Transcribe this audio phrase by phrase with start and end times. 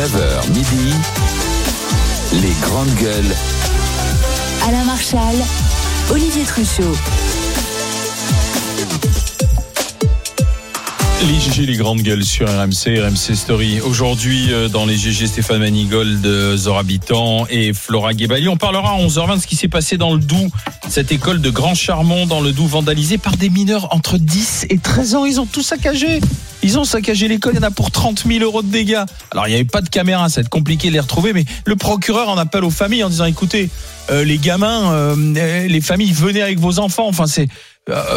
[0.00, 0.94] 9h midi,
[2.40, 3.34] les grandes gueules.
[4.66, 5.36] Alain Marchal,
[6.10, 6.96] Olivier Truchot.
[11.28, 13.80] Les GG, les grandes gueules sur RMC, RMC Story.
[13.82, 18.48] Aujourd'hui, euh, dans les GG, Stéphane Manigold, euh, Zora Habitant et Flora Guébali.
[18.48, 20.50] On parlera à 11h20 de ce qui s'est passé dans le Doubs,
[20.88, 24.78] cette école de Grand Charmont dans le Doubs, vandalisée par des mineurs entre 10 et
[24.78, 25.24] 13 ans.
[25.26, 26.20] Ils ont tout saccagé.
[26.62, 29.04] Ils ont saccagé l'école, il y en a pour 30 000 euros de dégâts.
[29.30, 31.44] Alors, il n'y avait pas de caméra, ça va être compliqué de les retrouver, mais
[31.66, 33.68] le procureur en appelle aux familles en disant, écoutez,
[34.10, 37.06] euh, les gamins, euh, les familles, venez avec vos enfants.
[37.06, 37.48] Enfin, c'est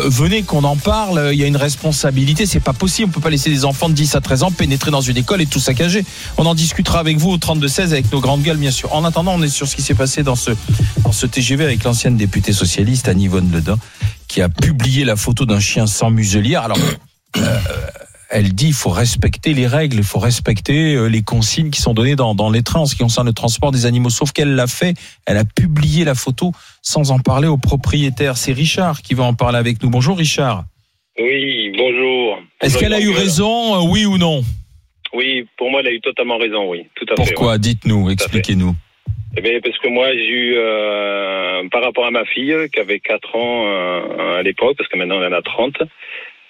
[0.06, 3.30] venez qu'on en parle, il y a une responsabilité, c'est pas possible, on peut pas
[3.30, 6.06] laisser des enfants de 10 à 13 ans pénétrer dans une école et tout saccager.
[6.38, 8.94] On en discutera avec vous au 32 16 avec nos grandes gueules bien sûr.
[8.94, 10.52] En attendant, on est sur ce qui s'est passé dans ce
[11.04, 13.78] dans ce TGV avec l'ancienne députée socialiste Annie Von Ledin
[14.28, 16.64] qui a publié la photo d'un chien sans muselière.
[16.64, 16.78] Alors
[17.38, 17.60] euh,
[18.34, 21.94] elle dit il faut respecter les règles, il faut respecter euh, les consignes qui sont
[21.94, 24.10] données dans, dans les trains en ce qui concerne le transport des animaux.
[24.10, 24.96] Sauf qu'elle l'a fait,
[25.28, 28.36] elle a publié la photo sans en parler au propriétaire.
[28.36, 29.90] C'est Richard qui va en parler avec nous.
[29.92, 30.64] Bonjour Richard.
[31.20, 32.42] Oui, bonjour.
[32.62, 34.42] Est-ce qu'elle a eu raison, euh, oui ou non?
[35.14, 37.60] Oui, pour moi, elle a eu totalement raison, oui, tout à Pourquoi?
[37.60, 38.74] Dites-nous, expliquez-nous.
[39.38, 43.00] Eh bien, parce que moi, j'ai eu, euh, par rapport à ma fille, qui avait
[43.00, 45.76] 4 ans euh, à l'époque, parce que maintenant elle en a 30,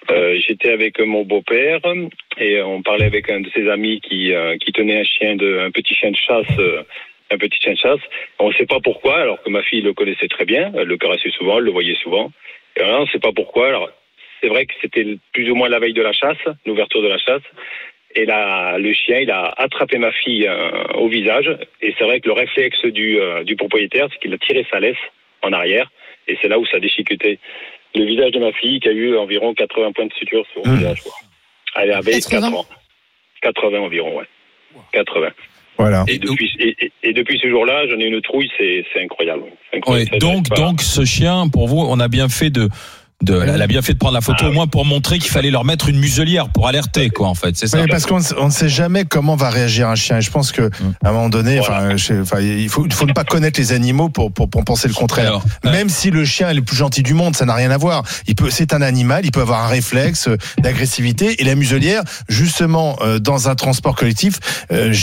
[0.10, 1.80] euh, j'étais avec mon beau-père
[2.38, 5.60] et on parlait avec un de ses amis qui, euh, qui tenait un chien de,
[5.60, 6.84] un petit chien de chasse, euh,
[7.32, 8.02] un petit chien de chasse.
[8.40, 10.98] On ne sait pas pourquoi, alors que ma fille le connaissait très bien, elle le
[10.98, 12.32] caressait souvent, elle le voyait souvent.
[12.76, 13.68] Et là, on ne sait pas pourquoi.
[13.68, 13.90] Alors,
[14.42, 17.18] c'est vrai que c'était plus ou moins la veille de la chasse, l'ouverture de la
[17.18, 17.44] chasse.
[18.16, 21.50] Et là, le chien, il a attrapé ma fille euh, au visage.
[21.82, 24.80] Et c'est vrai que le réflexe du, euh, du propriétaire, c'est qu'il a tiré sa
[24.80, 24.98] laisse
[25.42, 25.90] en arrière.
[26.28, 27.40] Et c'est là où ça a déchiqueté
[27.96, 30.72] le visage de ma fille, qui a eu environ 80 points de suture sur le
[30.72, 30.78] Mmh.
[30.78, 31.02] visage.
[31.04, 31.14] quoi.
[31.76, 32.42] Elle avait 80.
[32.52, 32.66] 4 ans.
[33.42, 34.26] 80 environ, ouais.
[34.92, 35.30] 80.
[35.78, 36.06] Voilà.
[36.08, 39.44] Et depuis, et, et- et depuis ce jour-là, j'en ai une trouille, c'est c'est incroyable.
[39.74, 40.12] Incroyable.
[40.14, 42.70] Ouais, donc, donc ce chien, pour vous, on a bien fait de,
[43.24, 45.32] de, elle a bien fait de prendre la photo Ah au moins pour montrer qu'il
[45.32, 47.56] fallait leur mettre une muselière pour alerter, quoi, en fait.
[47.56, 47.80] C'est ça.
[47.82, 50.18] Oui, parce qu'on ne- on ne sait jamais comment va réagir un chien.
[50.18, 50.70] Et je pense que
[51.04, 51.96] à un moment donné, enfin,
[52.42, 55.28] il faut, il faut ne pas connaître les animaux pour, pour, pour penser le contraire.
[55.28, 57.72] Alors, euh, Même si le chien est le plus gentil du monde, ça n'a rien
[57.72, 58.04] à voir.
[58.28, 61.42] Il peut, c'est un animal, il peut avoir un réflexe euh, d'agressivité.
[61.42, 64.40] Et la muselière, justement, euh, dans un transport collectif,
[64.72, 64.94] euh,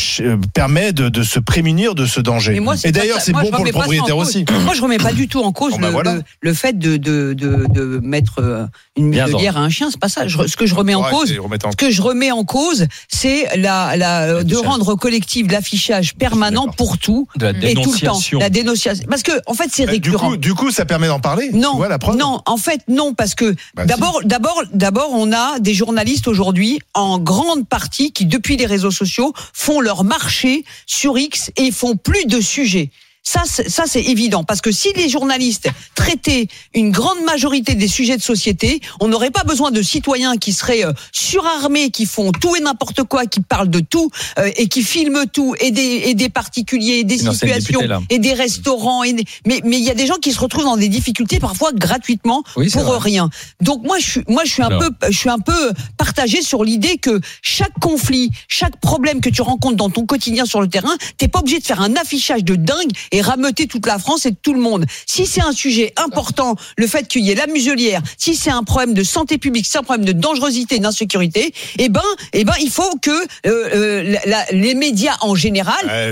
[0.55, 2.59] permet de, de se prémunir de ce danger.
[2.61, 4.45] Moi, et d'ailleurs, c'est bon pour le propriétaire aussi.
[4.65, 6.15] Moi, je remets pas du tout en cause Bon, ben le, voilà.
[6.15, 8.67] le, le fait de, de, de, de mettre euh,
[8.97, 9.89] une Bien muselière à un chien.
[9.91, 10.29] C'est pas ça.
[10.29, 11.33] Je- ce que je remets en Ouais, cause,
[11.65, 16.15] en- ce que je remets en cause, c'est la, la, euh, de rendre collectif l'affichage
[16.17, 18.21] permanent pour tout de la et tout le temps.
[18.39, 19.07] La dénonciation.
[19.09, 20.31] Parce que, en fait, c'est Bah, du, récurrent.
[20.31, 21.51] coup, du coup, ça permet d'en parler.
[21.53, 25.11] Non, Tu vois la preuve non, en fait non, parce que Bah, d'abord, d'abord, d'abord,
[25.13, 30.05] on a des journalistes aujourd'hui en grande partie qui, depuis les réseaux sociaux, font leur
[30.05, 32.91] marché sur X et font plus de sujets.
[33.23, 38.17] Ça, ça c'est évident, parce que si les journalistes traitaient une grande majorité des sujets
[38.17, 42.57] de société, on n'aurait pas besoin de citoyens qui seraient euh, surarmés, qui font tout
[42.57, 46.15] et n'importe quoi, qui parlent de tout euh, et qui filment tout, et des, et
[46.15, 49.05] des particuliers, et des situations, et des restaurants.
[49.05, 51.39] Et des- mais mais il y a des gens qui se retrouvent dans des difficultés
[51.39, 52.99] parfois gratuitement Oui, pour vrai.
[53.01, 53.29] rien.
[53.61, 56.65] Donc moi je suis moi je suis un peu je suis un peu partagé sur
[56.65, 60.97] l'idée que chaque conflit, chaque problème que tu rencontres dans ton quotidien sur le terrain,
[61.19, 64.33] t'es pas obligé de faire un affichage de dingue et rameuter toute la France et
[64.35, 64.85] tout le monde.
[65.07, 68.63] Si c'est un sujet important, le fait qu'il y ait la muselière, si c'est un
[68.63, 72.55] problème de santé publique, si c'est un problème de dangerosité, d'insécurité, eh ben eh ben
[72.61, 76.11] il faut que euh, euh, la- la- les médias en général, euh,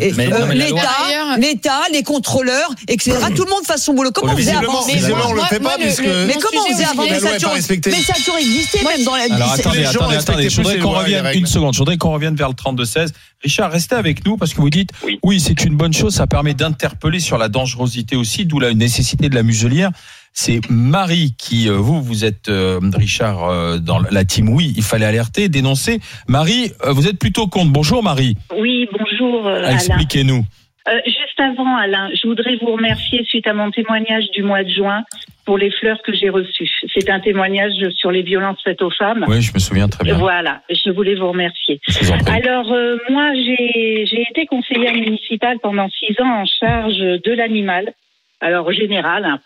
[0.55, 3.17] l'État, l'État, les contrôleurs, etc.
[3.35, 4.11] Tout le monde fasse son boulot.
[4.13, 6.05] Comment on faisait avant Mais visiblement, on le moi- fait moi, pas le- puisque.
[6.05, 7.91] le- mais comment on faisait avant mais ça, a toujours- respectée.
[7.91, 9.25] mais ça a toujours existé, même dans la.
[9.25, 11.75] Alors attendez, attendez, attendez, je voudrais qu'on revienne une seconde.
[11.75, 13.11] Je voudrais qu'on revienne vers le 32-16.
[13.43, 15.19] Richard, restez avec nous parce que vous dites Oui.
[15.23, 19.29] oui, c'est une bonne chose, ça permet d'interpeller sur la dangerosité aussi, d'où la nécessité
[19.29, 19.91] de la muselière.
[20.33, 24.83] C'est Marie qui, euh, vous, vous êtes, euh, Richard, euh, dans la team oui, il
[24.83, 26.01] fallait alerter, dénoncer.
[26.27, 27.71] Marie, euh, vous êtes plutôt contre.
[27.73, 29.71] Bonjour Marie, Oui, bonjour euh, Alain.
[29.75, 30.45] expliquez-nous.
[30.89, 34.71] Euh, juste avant, Alain, je voudrais vous remercier suite à mon témoignage du mois de
[34.71, 35.05] juin
[35.45, 36.71] pour les fleurs que j'ai reçues.
[36.95, 39.25] C'est un témoignage sur les violences faites aux femmes.
[39.29, 40.17] Oui, je me souviens très bien.
[40.17, 41.81] Voilà, je voulais vous remercier.
[41.89, 42.13] Vous.
[42.31, 47.93] Alors, euh, moi, j'ai été conseillère municipale pendant six ans en charge de l'animal,
[48.41, 49.25] alors au général.
[49.25, 49.41] hein.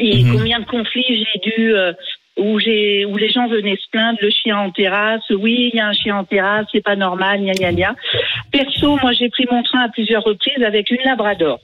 [0.00, 0.36] Et Mhm.
[0.36, 1.74] combien de conflits j'ai dû...
[1.74, 1.92] euh,
[2.38, 5.80] où, j'ai, où les gens venaient se plaindre, le chien en terrasse, oui, il y
[5.80, 7.94] a un chien en terrasse, c'est pas normal, gna gna gna.
[8.52, 11.60] Perso, moi, j'ai pris mon train à plusieurs reprises avec une labrador.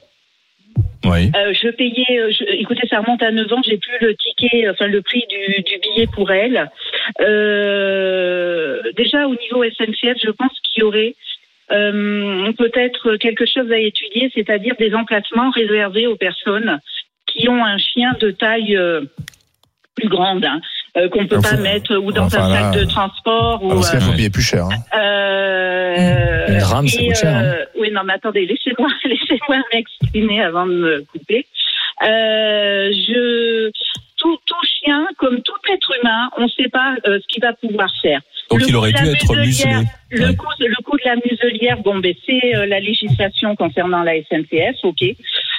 [1.05, 1.31] Oui.
[1.37, 4.69] Euh, je payais, euh, je- écoutez, ça remonte à 9 ans, j'ai plus le ticket,
[4.71, 6.71] enfin le prix du, du billet pour elle.
[7.21, 11.15] Euh, déjà au niveau SNCF, je pense qu'il y aurait
[11.73, 16.79] euh, peut-être quelque chose à étudier, c'est-à-dire des emplacements réservés aux personnes
[17.27, 18.79] qui ont un chien de taille
[19.97, 20.61] plus grande, hein,
[20.97, 23.61] euh, qu'on peut Enfin, pas mettre ou dans enfin, un là, sac de transport.
[23.63, 24.65] Ah, Ou, Parce qu'il euh, faut payer plus cher.
[24.67, 24.99] hein.
[24.99, 27.43] euh, Une rame, ça et, coûte cher, hein.
[27.45, 31.47] euh, Oui, non, mais attendez, laissez-moi, laissez-moi m'exprimer avant de me couper.
[32.03, 33.71] Euh, je,
[34.17, 37.53] tout, tout chien, comme tout être humain, on ne sait pas euh, ce qu'il va
[37.53, 38.21] pouvoir faire.
[38.51, 39.75] Donc Le il aurait dû être muselé.
[40.11, 40.37] Le, Ouais.
[40.37, 44.77] coup, le coup de la muselière, bon, ben, c'est euh, la législation concernant la SNCF,
[44.85, 45.03] ok.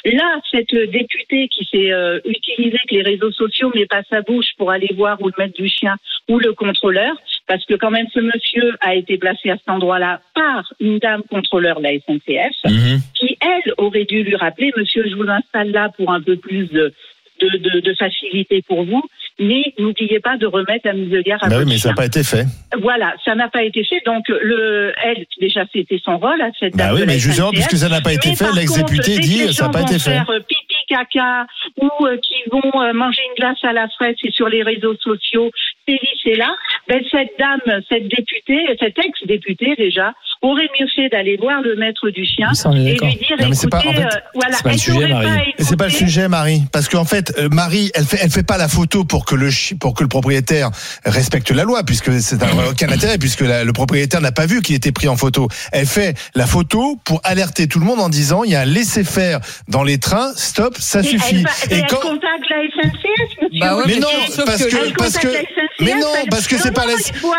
[0.06, 4.50] Là, cette députée qui s'est euh, utilisée que les réseaux sociaux, mais pas sa bouche
[4.57, 5.96] pour aller voir où le maître du chien
[6.30, 7.16] ou le contrôleur,
[7.48, 11.24] parce que quand même ce monsieur a été placé à cet endroit-là par une dame
[11.24, 13.00] contrôleur de la SNCF, Mhm.
[13.16, 16.68] qui elle aurait dû lui rappeler, monsieur, je vous installe là pour un peu plus
[16.72, 16.94] de,
[17.42, 19.04] de, de, de facilité pour vous,
[19.40, 22.24] mais n'oubliez pas de remettre la muselière à Bah oui, mais ça n'a pas été
[22.24, 22.46] fait.
[22.82, 24.02] Voilà, ça n'a pas été fait.
[24.06, 27.76] Donc, le, elle, déjà, c'était son rôle à cette Bah dame oui, mais justement, puisque
[27.78, 30.12] ça n'a pas été Mais fait, l'ex-député dit ça n'a pas été fait.
[30.12, 30.40] faire euh,
[30.88, 31.46] caca
[31.82, 34.96] ou euh, qui vont euh, manger une glace à la fraise et sur les réseaux
[35.02, 35.52] sociaux,
[35.88, 36.50] c'est c'est là.
[36.88, 42.10] Ben, cette dame, cette députée, cette ex-députée déjà, aurait mieux fait d'aller voir le maître
[42.10, 44.72] du chien est et lui dire Non, écoutez, pas- en fait, euh, voilà, c'est pas
[44.72, 45.54] le sujet, Marie.
[45.60, 48.58] c'est pas le sujet, Marie, parce qu'en fait, euh, Marie, elle fait, elle fait pas
[48.58, 50.70] la photo pour que le chi- pour que le propriétaire
[51.06, 54.62] respecte la loi, puisque c'est un aucun intérêt, puisque la- le propriétaire n'a pas vu
[54.62, 55.48] qu'il était pris en photo.
[55.72, 58.66] Elle fait la photo pour alerter tout le monde en disant il y a un
[58.66, 61.44] laisser faire dans les trains, stop, ça Et suffit.
[61.69, 63.60] Elle, Et elle quand contacte la SNCF.
[63.60, 64.07] Bah ouais, mais non,
[64.45, 66.74] parce que- que, Elle parce que, contacte la SNCF, mais non, elle- parce que c'est
[66.74, 66.94] pas la,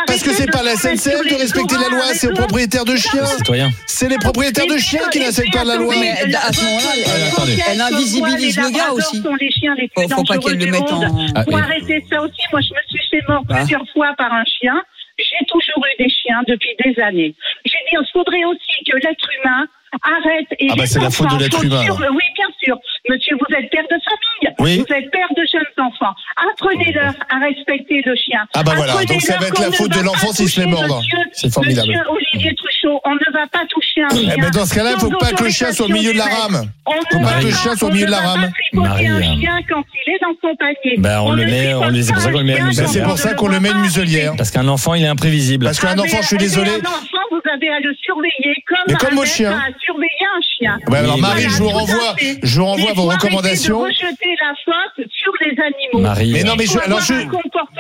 [0.07, 2.37] parce que c'est pas la SNCF de respecter la loi, c'est aux tout.
[2.37, 3.25] propriétaires de chiens.
[3.87, 5.95] C'est les propriétaires de chiens qui n'assèquent puis, pas la loi.
[5.95, 9.17] à ce moment-là, elle- Elle invisibilise le gars aussi.
[9.17, 11.01] labradors sont les chiens les plus Faut, faut pas qu'elle le mette en.
[11.35, 13.57] Ah, Pour arrêter ça aussi, moi je me suis fait mort Ah.
[13.57, 14.75] plusieurs fois par un chien.
[15.19, 17.35] J'ai toujours eu des chiens depuis des années.
[17.65, 19.65] J'ai dit, il faudrait aussi que l'être humain
[20.03, 20.47] arrête.
[20.59, 21.83] Et Ah bah, c'est la faute de l'être humain.
[21.91, 22.77] Oui, bien sûr.
[23.09, 24.55] Monsieur, vous êtes père de famille.
[24.59, 24.77] Oui.
[24.87, 26.15] Vous êtes père de jeunes enfants.
[26.53, 28.41] Apprenez-leur à respecter le chien.
[28.55, 30.61] Ah bah voilà, donc ça va être la ne faute va de l'enfant s'il se
[30.61, 31.01] fait mordre.
[31.33, 31.89] C'est formidable.
[31.89, 34.33] Monsieur Olivier Truchot, on ne va pas toucher un chien.
[34.37, 36.13] Eh ben dans ce cas-là, il faut sans pas que le chien soit au milieu
[36.13, 36.71] de la rame.
[36.87, 38.23] on Faut ne pas va que le chien soit au on milieu de ne la
[38.23, 38.41] va rame.
[38.43, 40.97] pas tripoter Marie, un chien quand il est dans son panier.
[40.99, 42.53] Ben, on le ne met- on les- c'est pour pas ça qu'on un le met
[42.53, 42.87] à chien muselière.
[42.87, 44.33] quand C'est pour on ça ne qu'on le met une muselière.
[44.37, 45.65] Parce qu'un enfant, il est imprévisible.
[45.65, 46.71] Parce qu'un Ah, enfant, je suis désolé.
[46.71, 49.25] Un enfant, vous avez à le surveiller comme Mais comme un vos
[49.81, 50.79] surveillé un chien.
[50.89, 53.81] Ouais, alors Marie, Voilà, je vous renvoie, je vous renvoie Mais vos recommandations.
[53.81, 56.01] De rejeter la faute sur les animaux.
[56.01, 56.33] Marie.
[56.33, 57.15] Mais non, mais je, alors je,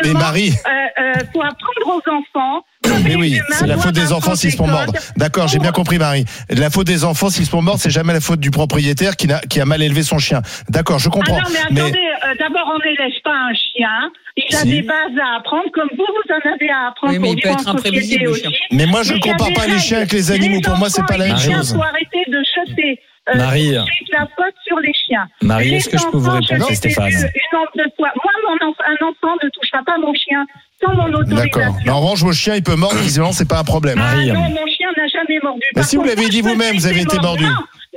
[0.05, 0.51] mais Marie.
[0.67, 2.65] euh, euh, faut apprendre aux enfants.
[3.05, 4.93] Mais oui, c'est la faute des enfants s'ils se font mordre.
[5.17, 6.25] D'accord, j'ai bien compris, Marie.
[6.51, 9.61] La faute des enfants s'ils se font mordre, c'est jamais la faute du propriétaire qui,
[9.61, 10.43] a mal élevé son chien.
[10.69, 11.37] D'accord, je Ah comprends.
[11.37, 14.11] non, mais attendez, euh, d'abord, on n'élève pas un chien.
[14.37, 14.69] Il a Si.
[14.69, 17.49] des bases à apprendre, comme vous, vous en avez à apprendre Oui, mais il peut
[17.49, 18.45] être imprévisible, aussi.
[18.71, 20.61] mais moi, je ne il compare pas les chiens avec les animaux.
[20.61, 21.45] Pour moi, c'est pas la même chose.
[21.45, 23.01] chiens, faut arrêter de jeter
[23.35, 23.75] Marie.
[23.75, 25.27] tout de suite la faute sur les chiens.
[25.43, 28.11] Marie, est-ce que je peux vous répondre, Stéphane Une fois.
[28.23, 30.47] Moi, mon un enfant ne touchera pas mon chien
[30.83, 31.37] sans mon autorisation.
[31.61, 31.77] D'accord.
[31.89, 33.99] En revanche, vos chiens, il peut mordre, visiblement, c'est pas un problème.
[34.01, 35.61] Ah Marie, non, euh, mon chien n'a jamais mordu.
[35.75, 37.45] Mais Par si vous l'avez dit vous-même, vous avez été mordu.
[37.45, 37.51] Non,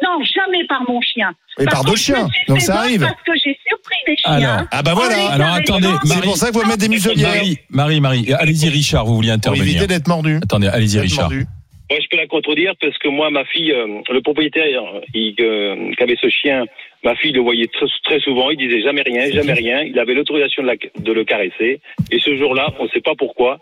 [0.03, 1.31] non, jamais par mon chien.
[1.59, 2.27] Et par contre, je me chiens.
[2.47, 3.01] Donc ça arrive.
[3.01, 4.31] Parce que j'ai surpris des chiens.
[4.31, 5.31] Alors, Ah bah voilà.
[5.31, 5.89] Alors, attendez.
[6.05, 7.29] C'est pour ça qu'il faut mettre des muselières.
[7.35, 9.63] Marie, Marie, Marie, allez-y Richard, vous vouliez Pour intervenir.
[9.63, 10.37] éviter d'être mordu.
[10.41, 11.29] Attendez, allez-y Richard.
[11.29, 11.45] mordu.
[11.89, 14.65] Moi, je peux la contredire parce que moi, ma fille, euh, le propriétaire
[15.13, 16.65] il, euh, qui avait ce chien,
[17.03, 18.49] ma fille le voyait très, très souvent.
[18.51, 19.81] Il disait jamais rien, jamais rien.
[19.81, 21.81] Il avait l'autorisation de, la- de le caresser.
[22.11, 23.57] Et ce jour-là, on ne sait pas pourquoi,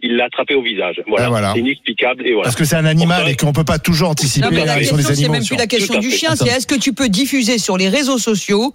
[0.00, 1.02] il l'a attrapé au visage.
[1.08, 1.26] Voilà.
[1.26, 1.52] Ah, voilà.
[1.54, 2.26] C'est inexplicable.
[2.28, 2.44] Et voilà.
[2.44, 4.96] Parce que c'est un animal et qu'on peut pas toujours anticiper Non, mais la question,
[4.96, 5.32] des c'est animaux.
[5.32, 8.18] même plus la question du chien, c'est est-ce que tu peux diffuser sur les réseaux
[8.18, 8.70] sociaux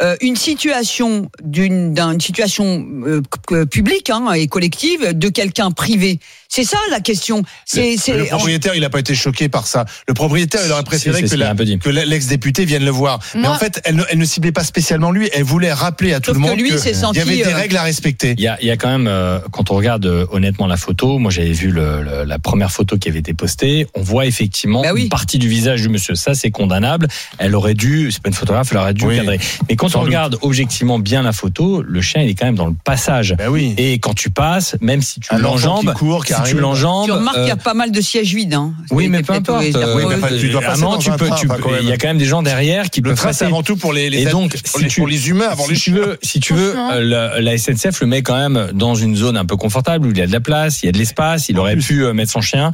[0.00, 6.18] euh, une situation d'une d'une situation euh, publique hein, et collective de quelqu'un privé?
[6.54, 7.42] C'est ça la question.
[7.64, 9.86] C'est Le c'est propriétaire, il n'a pas été choqué par ça.
[10.06, 13.20] Le propriétaire, il aurait préféré que l'ex-député vienne le voir.
[13.34, 15.30] Mais en fait, elle ne, elle ne ciblait pas spécialement lui.
[15.32, 18.34] Elle voulait rappeler à tout le monde qu'il y avait des euh, règles à respecter.
[18.36, 20.76] Il y a, il y a quand même, euh, quand on regarde euh, honnêtement la
[20.76, 24.26] photo, moi j'avais vu le, le- la première photo qui avait été postée, on voit
[24.26, 25.04] effectivement Bah oui.
[25.04, 26.14] une partie du visage du monsieur.
[26.16, 27.08] Ça c'est condamnable.
[27.38, 29.16] Elle aurait dû, c'est pas une photographe, elle aurait dû Oui.
[29.16, 29.40] cadrer.
[29.70, 30.08] Mais quand Sans on doute.
[30.10, 33.34] regarde objectivement bien la photo, le chien il est quand même dans le passage.
[33.48, 33.74] Oui.
[33.78, 37.12] Et quand tu passes, même si tu l'enjambes, qui court, qui si tu l'enjambes, tu
[37.12, 38.54] remarques qu'il y euh, a pas mal de sièges vides.
[38.54, 38.72] Hein.
[38.90, 39.76] oui, mais C'est peu peut-être, importe.
[39.76, 41.48] euh, Oui, mais Euh, enfin, tu dois passer dans tu un peux, train, tu
[41.82, 43.76] il y a quand même des gens derrière qui Le peuvent train, c'est avant tout
[43.76, 45.80] pour les, les Et donc, pour si les, tu- pour les humains, avant les si
[45.82, 46.00] tu chiens.
[46.06, 49.36] veux, si tu veux, euh, la, la SNCF le met quand même dans une zone
[49.36, 51.48] un peu confortable où il y a de la place, il y a de l'espace,
[51.48, 52.72] il aurait pu euh, mettre son chien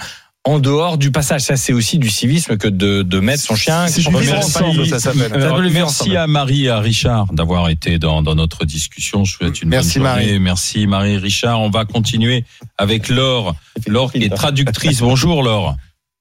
[0.49, 1.43] en dehors du passage.
[1.43, 3.87] Ça, c'est aussi du civisme que de, de mettre son chien.
[3.87, 5.33] Vivre ensemble, ça s'appelle.
[5.73, 9.25] Merci à Marie et à Richard d'avoir été dans, dans notre discussion.
[9.25, 10.27] Je vous souhaite une Merci, bonne journée.
[10.27, 10.41] Marie.
[10.41, 11.61] Merci Marie et Richard.
[11.61, 12.45] On va continuer
[12.79, 13.55] avec Laure.
[13.87, 15.01] Laure qui est traductrice.
[15.01, 15.77] Bonjour Laure.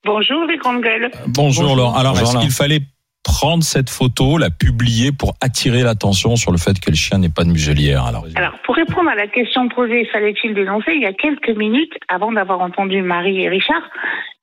[0.05, 1.09] Bonjour les grandes gueules.
[1.27, 1.97] Bonjour, Laure.
[1.97, 2.81] Alors, Bonjour, est-ce qu'il fallait
[3.27, 7.29] prendre cette photo, la publier pour attirer l'attention sur le fait que le chien n'est
[7.29, 11.05] pas de muselière Alors, Alors, pour répondre à la question posée, fallait-il dénoncer Il y
[11.05, 13.83] a quelques minutes, avant d'avoir entendu Marie et Richard,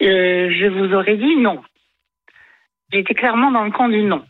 [0.03, 1.63] euh, je vous aurais dit non.
[2.93, 4.23] J'étais clairement dans le camp du non.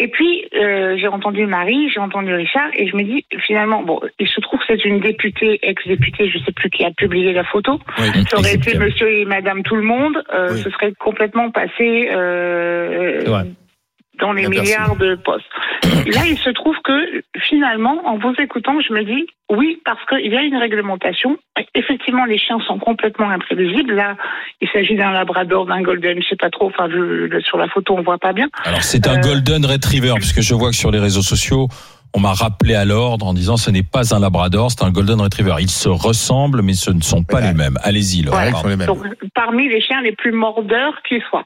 [0.00, 4.00] Et puis, euh, j'ai entendu Marie, j'ai entendu Richard, et je me dis, finalement, bon,
[4.20, 7.42] il se trouve que c'est une députée, ex-députée, je sais plus qui a publié la
[7.44, 7.80] photo.
[7.98, 10.60] Oui, Ça aurait été monsieur et madame tout le monde, euh, Oui.
[10.62, 13.44] ce serait complètement passé euh.
[14.20, 15.44] Dans les Bien milliards de postes.
[16.06, 20.30] Là, il se trouve que finalement, en vous écoutant, je me dis oui, parce qu'il
[20.32, 21.38] y a une réglementation.
[21.74, 23.94] Effectivement, les chiens sont complètement imprévisibles.
[23.94, 24.16] Là,
[24.60, 26.66] il s'agit d'un labrador, d'un golden, je sais pas trop.
[26.66, 28.48] Enfin, je- sur la photo, on voit pas bien.
[28.64, 31.68] Alors, c'est un Euh, Golden Retriever, puisque je vois que sur les réseaux sociaux,
[32.14, 35.20] on m'a rappelé à l'ordre en disant ce n'est pas un Labrador, c'est un Golden
[35.20, 35.54] Retriever.
[35.60, 37.48] Ils se ressemblent, mais ce ne sont pas Ouais.
[37.48, 37.78] les mêmes.
[37.82, 38.34] Allez-y, Laure.
[38.34, 38.58] Ouais, pardon.
[38.58, 38.86] ils sont les mêmes.
[38.86, 38.98] Donc,
[39.34, 41.44] parmi les chiens les plus mordeurs qui soient.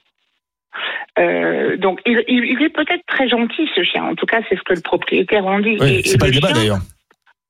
[1.18, 4.04] Euh, donc, il, il- il est peut-être très gentil, ce chien.
[4.04, 5.76] En tout cas, c'est ce que le propriétaire en dit.
[5.80, 6.78] Oui, c'est pas le débat d'ailleurs.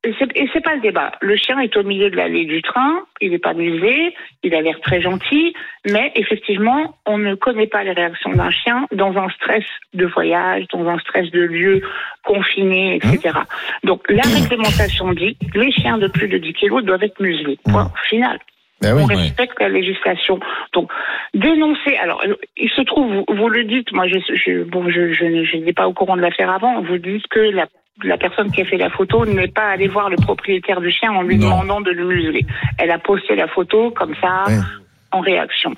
[0.04, 1.12] Et c'est- pas le débat.
[1.20, 4.12] Le chien est au milieu de l'allée du train, il n'est pas musé,
[4.42, 5.54] il a l'air très gentil,
[5.88, 9.64] mais effectivement, on ne connaît pas les réactions d'un chien dans un stress
[9.94, 11.82] de voyage, dans un stress de lieu
[12.24, 13.30] confiné, etc.
[13.84, 17.58] Donc la réglementation dit les chiens de plus de 10 kilos doivent être muselés.
[17.64, 18.38] Point final.
[18.82, 19.02] Ben oui.
[19.04, 20.40] On respecte la législation.
[20.72, 20.90] Donc,
[21.34, 21.96] dénoncer.
[21.96, 25.24] Alors, euh, il se trouve, vous, vous le dites, moi, je, je, bon, je, je,
[25.56, 26.82] n'étais pas au courant de l'affaire avant.
[26.82, 27.66] Vous dites que la,
[28.02, 31.12] la personne qui a fait la photo n'est pas allée voir le propriétaire du chien
[31.12, 31.50] en lui Non.
[31.50, 32.44] demandant de le museler.
[32.78, 34.44] Elle a posté la photo comme ça,
[35.12, 35.74] en réaction.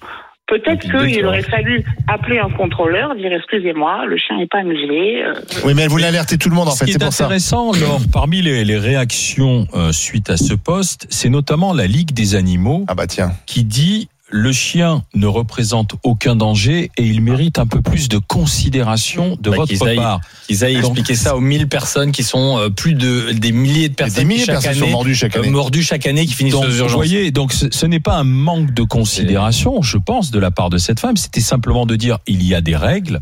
[0.47, 5.23] Peut-être qu'il aurait fallu appeler un contrôleur, dire excusez-moi, le chien n'est pas muselé.
[5.25, 5.33] euh,
[5.65, 7.25] Oui, mais elle voulait alerter tout le monde en Ce fait, qui c'est est ça.
[7.25, 12.13] intéressant, Laure, parmi les, les réactions euh, suite à ce poste, c'est notamment la Ligue
[12.13, 13.33] des animaux Ah bah tiens.
[13.47, 18.19] qui dit le chien ne représente aucun danger et il mérite un peu plus de
[18.19, 20.21] considération de Bah, votre aillent- part.
[20.49, 23.89] Ils aillent Donc, expliquer ça aux 1000 personnes qui sont euh, plus de des milliers
[23.89, 25.51] de Des personnes milliers qui de chaque personnes sont année mordues chaque euh, année.
[25.51, 26.95] mordues chaque année qui finissent Donc, aux vous urgences.
[26.97, 30.71] voyez, donc ce, ce n'est pas un manque de considération, je pense, de la part
[30.71, 31.17] de cette femme.
[31.17, 33.21] C'était simplement de dire il y a des règles.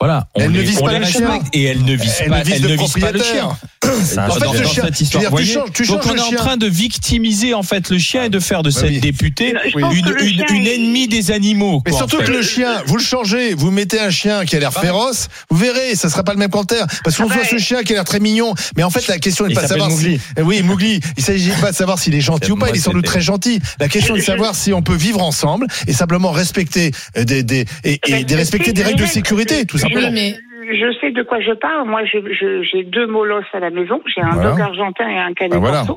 [0.00, 1.28] Voilà, on Elle ne les, vise on pas les le chien.
[1.28, 3.22] respecte et elle ne vise Elle pas, ne vise elle le ne vise pas le
[3.22, 3.48] chien.
[3.82, 6.02] En fait, le dans chien, cette je histoire, veux dire, vous tu changes- tu Donc
[6.02, 6.36] changes on le est en chien.
[6.38, 9.00] train de victimiser en fait le chien et de faire de cette oui.
[9.00, 11.82] députée une, une, chien une ennemie des animaux.
[11.84, 12.26] Mais quoi, surtout en fait.
[12.26, 14.80] que le chien, vous le changez, vous mettez un chien qui a l'air Ah.
[14.80, 16.86] féroce, vous verrez, ça sera pas le même commentaire.
[17.04, 19.06] Parce qu'on Ah voit bah, ce chien qui a l'air très mignon, mais en fait
[19.08, 20.18] la question n'est pas de s'appelle savoir Mowgli.
[20.18, 20.24] si.
[20.36, 21.00] Eh Oui, Mowgli.
[21.16, 22.68] Il s'agit pas de savoir s'il est gentil ou pas.
[22.70, 23.60] Il est sans doute très gentil.
[23.80, 27.64] La question est de savoir si on peut vivre ensemble et simplement respecter des, des
[27.84, 29.89] et, et Respecter des- respecter des les règles de sécurité, tout simplement.
[29.96, 30.34] Oui, mais
[30.72, 31.88] Je sais de quoi je parle.
[31.88, 34.00] Moi, j'ai deux molosses à la maison.
[34.06, 34.50] J'ai un Voilà.
[34.50, 35.84] dog argentin et un canet Ah, voilà.
[35.88, 35.96] Oh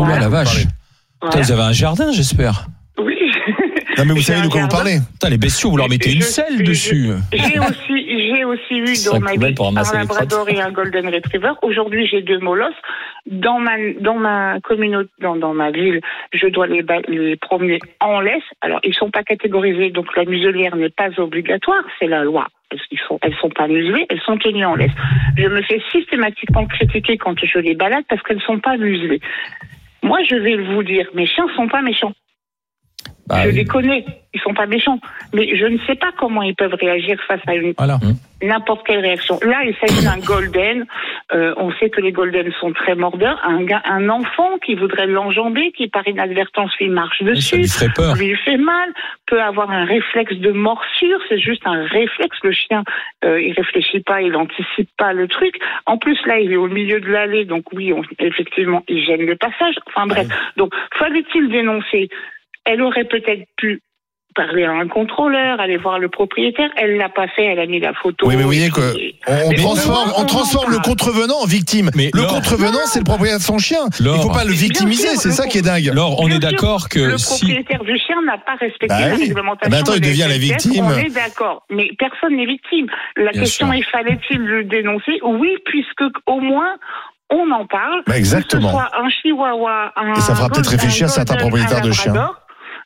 [0.00, 0.20] là Voilà.
[0.20, 0.56] la vache.
[0.64, 0.68] Putain,
[1.22, 1.40] Voilà.
[1.42, 2.66] Vous avez un jardin, j'espère.
[2.98, 3.16] Oui.
[3.96, 4.98] Non mais vous savez de quoi vous parlez.
[5.12, 7.10] Putain, les bestiaux, vous leur mettez une Je- selle je- dessus.
[7.32, 11.52] J'ai aussi, j'ai aussi eu dans ma vie un labrador et un golden retriever.
[11.62, 12.74] Aujourd'hui, j'ai deux molosses.
[13.26, 16.00] Dans ma, dans ma communauté, dans, dans ma ville,
[16.32, 18.42] je dois les, les promener en laisse.
[18.62, 22.48] Alors, ils sont pas catégorisés, donc la muselière n'est pas obligatoire, c'est la loi.
[22.90, 24.92] Elles sont, elles sont pas muselées, elles sont tenues en laisse.
[25.36, 29.20] Je me fais systématiquement critiquer quand je les balade parce qu'elles sont pas muselées.
[30.02, 32.12] Moi, je vais vous dire, mes chiens sont pas méchants.
[33.26, 33.54] Bah je oui.
[33.54, 34.04] les connais,
[34.34, 34.98] ils sont pas méchants.
[35.32, 37.98] Mais je ne sais pas comment ils peuvent réagir face à une Voilà.
[38.42, 39.38] n'importe quelle réaction.
[39.42, 40.84] Là, il s'agit d'un golden.
[41.32, 43.40] Euh, on sait que les golden sont très mordeurs.
[43.44, 47.88] Un, gars, un enfant qui voudrait l'enjamber, qui par inadvertance lui marche dessus, lui ferait
[47.96, 48.14] peur.
[48.16, 48.90] lui fait mal,
[49.26, 51.18] peut avoir un réflexe de morsure.
[51.30, 52.36] C'est juste un réflexe.
[52.42, 52.84] Le chien,
[53.24, 55.54] euh, il réfléchit pas, il anticipe pas le truc.
[55.86, 59.24] En plus, là, il est au milieu de l'allée, donc oui, on- effectivement, il gêne
[59.24, 59.76] le passage.
[59.86, 60.26] Enfin bref.
[60.58, 62.10] Donc, fallait-il dénoncer
[62.64, 63.80] Elle aurait peut-être pu
[64.34, 66.68] parler à un contrôleur, aller voir le propriétaire.
[66.76, 67.44] Elle l'a pas fait.
[67.44, 68.26] Elle a mis la photo.
[68.26, 68.80] Oui, mais vous voyez que
[69.28, 70.22] on Mais transforme, on-
[70.72, 71.90] le en contrevenant en victime.
[71.94, 73.78] Mais le Laure- contrevenant, c'est le propriétaire de son chien.
[74.00, 75.88] Il Laure- faut pas le victimiser, c'est ça qui est dingue.
[75.94, 77.38] Laure, on est d'accord que le si.
[77.46, 79.70] propriétaire du chien n'a pas respecté Bah la réglementation.
[79.70, 80.84] Bah attends, il de devient la victime.
[80.84, 82.86] On est d'accord, mais personne n'est victime.
[83.16, 83.74] La Bien question sûr.
[83.78, 85.20] est fallait-il le dénoncer?
[85.22, 86.74] Oui, puisque au moins
[87.30, 88.02] on en parle.
[88.06, 88.62] Bah, exactement.
[88.62, 92.32] Que ce soit un chihuahua, un Et ça fera peut-être réfléchir certains propriétaires de chiens.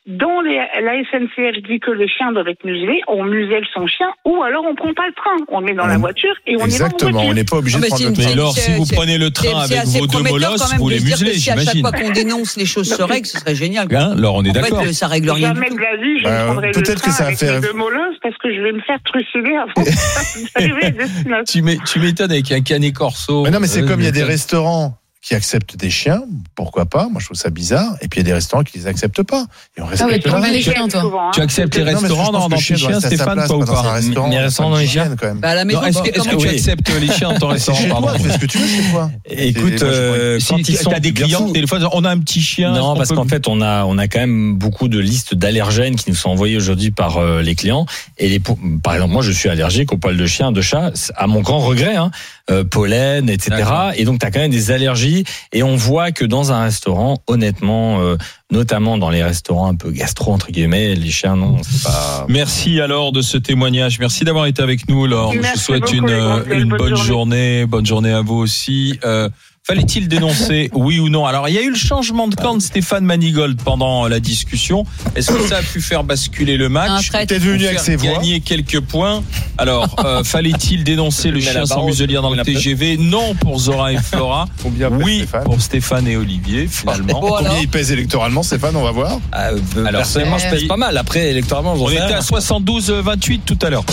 [0.09, 4.07] Dans les, la SNCF dit que les chiens doivent être muselés, on muselle son chien,
[4.25, 6.65] ou alors on prend pas le train, on le met dans la voiture et on
[6.65, 8.29] Exactement, y va en on n'est pas obligé Ah, de mais prendre le une- train.
[8.29, 11.33] Mais Laure, si c'est- vous prenez le train avec vos deux molosses, vous les muselez,
[11.35, 11.81] si à chaque j'imagine.
[11.81, 13.87] fois qu'on dénonce les choses se règlent, ce serait génial.
[13.95, 14.83] Hein, Laure, on est En d'accord.
[14.83, 15.75] fait, ça règle rien du Jamais tout.
[15.75, 17.73] de la vie, je Bah, le peut-être que train ça va avec faire- mes deux
[17.73, 19.73] molosses parce que je vais me faire trucider avant
[20.55, 21.43] d'arriver à destination.
[21.47, 23.43] Tu m'é- tu m'étonnes avec un canet corso.
[23.43, 26.23] Mais non, mais c'est Euh, comme il y a des restaurants qui acceptent des chiens,
[26.55, 27.93] pourquoi pas Moi, je trouve ça bizarre.
[28.01, 29.45] Et puis il y a des restaurants qui les acceptent pas.
[29.77, 31.31] Et on Ah respecte ouais, tu les chiens, toi.
[31.37, 33.99] Acceptes les restaurants dans, dans tes chiens, Stéphane, toi ou pas pas
[34.29, 35.39] Les restaurants dans les chiens quand même.
[35.39, 35.55] Bah,
[35.87, 38.91] Est-ce que, tu acceptes les chiens dans ton restaurant fais ce que tu veux chez
[38.91, 39.11] toi.
[39.25, 42.41] Écoute, euh, quand tu ils sont as des clients, des fois, on a un petit
[42.41, 42.71] chien.
[42.71, 46.09] Non, parce qu'en fait, on a, on a quand même beaucoup de listes d'allergènes qui
[46.09, 47.85] nous sont envoyées aujourd'hui par euh, les clients.
[48.17, 48.39] Et
[48.83, 51.59] par exemple, moi, je suis allergique aux poils de chien, de chat, à mon grand
[51.59, 52.11] regret, hein,
[52.49, 53.63] euh, pollen, etc.
[53.95, 55.23] Et donc, tu as quand même des allergies.
[55.53, 58.17] Et on voit que dans un restaurant, honnêtement, euh,
[58.51, 62.25] notamment dans les restaurants un peu gastro, entre guillemets, les chiens, non, c'est pas...
[62.27, 63.99] Merci alors de ce témoignage.
[63.99, 65.33] Merci d'avoir été avec nous, Laure.
[65.33, 66.09] Je vous souhaite beaucoup, une,
[66.51, 67.03] une Bonne bonne journée.
[67.03, 67.65] journée.
[67.65, 68.99] Bonne journée à vous aussi.
[69.03, 69.29] Euh,
[69.69, 72.61] Fallait-il dénoncer, oui ou non Alors, il y a eu le changement de camp de
[72.61, 74.83] Stéphane Manigold pendant la discussion.
[75.15, 77.11] Est-ce que ça a pu faire basculer le match.
[77.11, 78.13] Peut-être venu avec ses voix.
[78.13, 79.23] gagner quelques points.
[79.59, 82.39] Alors, euh, fallait-il dénoncer le chien sans muselière dans le.
[82.41, 84.47] TGV Non pour Zora et Flora.
[84.91, 87.19] Oui Stéphane pour Stéphane et Olivier, finalement.
[87.19, 89.19] Combien il pèse électoralement, Stéphane On va voir.
[89.35, 90.97] Euh, Alors, personnellement, je pèse pas mal.
[90.97, 93.83] Après, électoralement, On était à 72-28 tout à l'heure.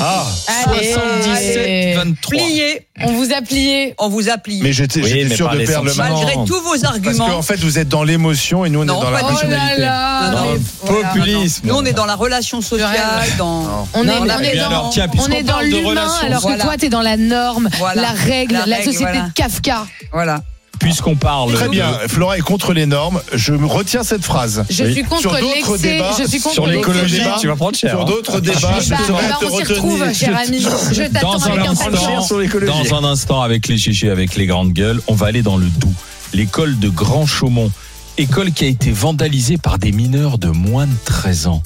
[0.00, 0.24] Ah,
[0.66, 2.14] Allez, 77-23.
[2.30, 3.94] Plié, On vous a plié.
[3.98, 4.62] on vous a plié.
[4.62, 5.02] mais j'étais
[5.34, 6.10] Sûr de perdre le match.
[6.12, 7.26] Malgré tous vos Parce arguments.
[7.28, 9.20] qu'en fait, vous êtes dans l'émotion et nous, on Non, est dans la.
[9.22, 9.80] Oh rationalité.
[9.80, 10.30] là.
[10.30, 11.08] Non, non, non, voilà.
[11.08, 11.66] Populisme.
[11.66, 12.92] Nous, on est dans la relation sociale,
[13.38, 13.88] dans.
[13.94, 16.56] On est, dans, alors, tiens, on puisqu'on est dans parle de l'humain, alors Voilà.
[16.58, 18.02] que toi, t'es dans la norme, Voilà.
[18.02, 19.28] la règle, La la, règle, société voilà.
[19.28, 19.86] de Kafka.
[20.12, 20.40] Voilà.
[20.86, 21.98] Puisqu'on parle Très bien.
[22.06, 23.20] Flora est contre les normes.
[23.34, 24.64] Je me retiens cette phrase.
[24.70, 24.92] Je Oui.
[24.92, 25.78] suis contre Sur d'autres l'excès.
[25.94, 27.90] débats, Je suis contre Sur l'écologie, tu vas prendre cher.
[27.90, 28.04] Sur hein.
[28.04, 30.14] d'autres débats, je saurais ben, te on s'y retrouve, retenir.
[30.14, 30.60] cher ami.
[30.60, 32.28] Je t'attends Dans avec impatience.
[32.30, 35.66] dans un instant avec les GG, avec les grandes gueules, on va aller dans le
[35.66, 35.90] Doubs,
[36.32, 37.72] l'école de Grand Chaumont,
[38.16, 41.62] école qui a été vandalisée par des mineurs de moins de 13 ans.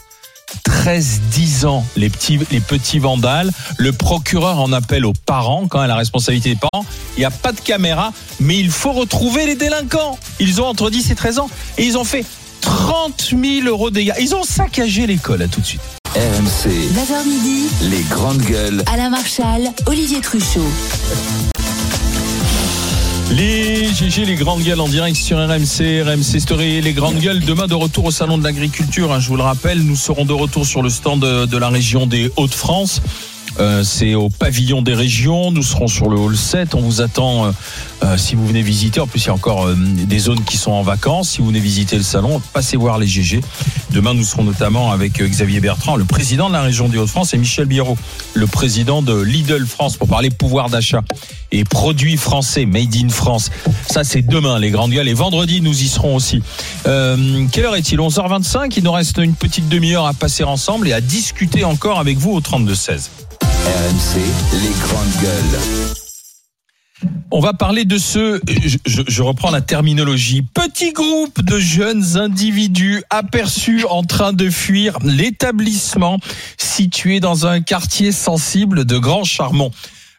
[0.66, 3.50] 13-10 ans, les petits, les petits vandales.
[3.76, 6.84] Le procureur en appelle aux parents, quand même la responsabilité des parents.
[7.16, 10.18] Il n'y a pas de caméra, mais il faut retrouver les délinquants.
[10.38, 11.50] Ils ont entre 10 et 13 ans.
[11.78, 12.24] Et ils ont fait
[12.60, 14.14] 30 000 euros de dégâts.
[14.20, 15.80] Ils ont saccagé l'école, à tout de suite.
[16.14, 18.82] RMC, 9h midi, les grandes gueules.
[18.92, 20.66] Alain Marchal, Olivier Truchot.
[23.30, 27.40] Les GG, les grandes gueules en direct sur RMC, RMC Story, les grandes gueules.
[27.40, 29.12] Demain de retour au salon de l'agriculture.
[29.12, 31.68] hein, je vous le rappelle, nous serons de retour sur le stand de, de la
[31.68, 33.00] région des Hauts-de-France.
[33.60, 35.50] Euh, c'est au pavillon des régions.
[35.50, 36.74] Nous serons sur le hall 7.
[36.74, 37.52] On vous attend euh,
[38.02, 39.00] euh, si vous venez visiter.
[39.00, 41.30] En plus, il y a encore euh, des zones qui sont en vacances.
[41.30, 43.42] Si vous venez visiter le salon, passez voir les GG.
[43.90, 47.34] Demain, nous serons notamment avec euh, Xavier Bertrand, le président de la région des Hauts-de-France,
[47.34, 47.98] et Michel Biérot,
[48.32, 51.02] le président de Lidl France, pour parler pouvoir d'achat
[51.52, 53.50] et produits français, made in France.
[53.90, 55.08] Ça, c'est demain, les grandes gueules.
[55.08, 56.42] Et vendredi, nous y serons aussi.
[56.84, 57.98] Quelle heure est-il?
[57.98, 58.72] 11h25.
[58.76, 62.30] Il nous reste une petite demi-heure à passer ensemble et à discuter encore avec vous
[62.30, 63.08] au 32-16.
[63.70, 64.18] RMC,
[64.62, 65.60] les grandes gueules.
[67.30, 68.40] On va parler de ce,
[68.84, 76.18] je, reprends la terminologie, petit groupe de jeunes individus aperçus en train de fuir l'établissement
[76.58, 79.70] situé dans un quartier sensible de Grand Charmont.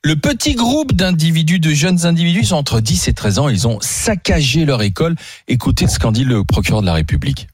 [0.01, 3.49] Le petit groupe d'individus, de jeunes individus, entre 10 et 13 ans.
[3.49, 5.17] Ils ont saccagé leur école.
[5.49, 7.49] Écoutez ce qu'en dit le procureur de la République.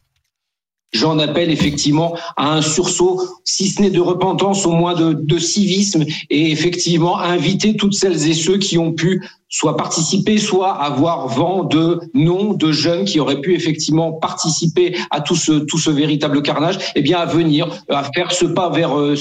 [0.93, 6.05] J'en appelle effectivement à un sursaut, si ce n'est de repentance, au moins de, civisme,
[6.29, 11.63] et effectivement inviter toutes celles et ceux qui ont pu soit participer, soit avoir vent
[11.63, 16.41] de noms de jeunes qui auraient pu effectivement participer à tout ce tout ce véritable
[16.41, 19.15] carnage, eh bien à venir, à faire ce pas vers euh,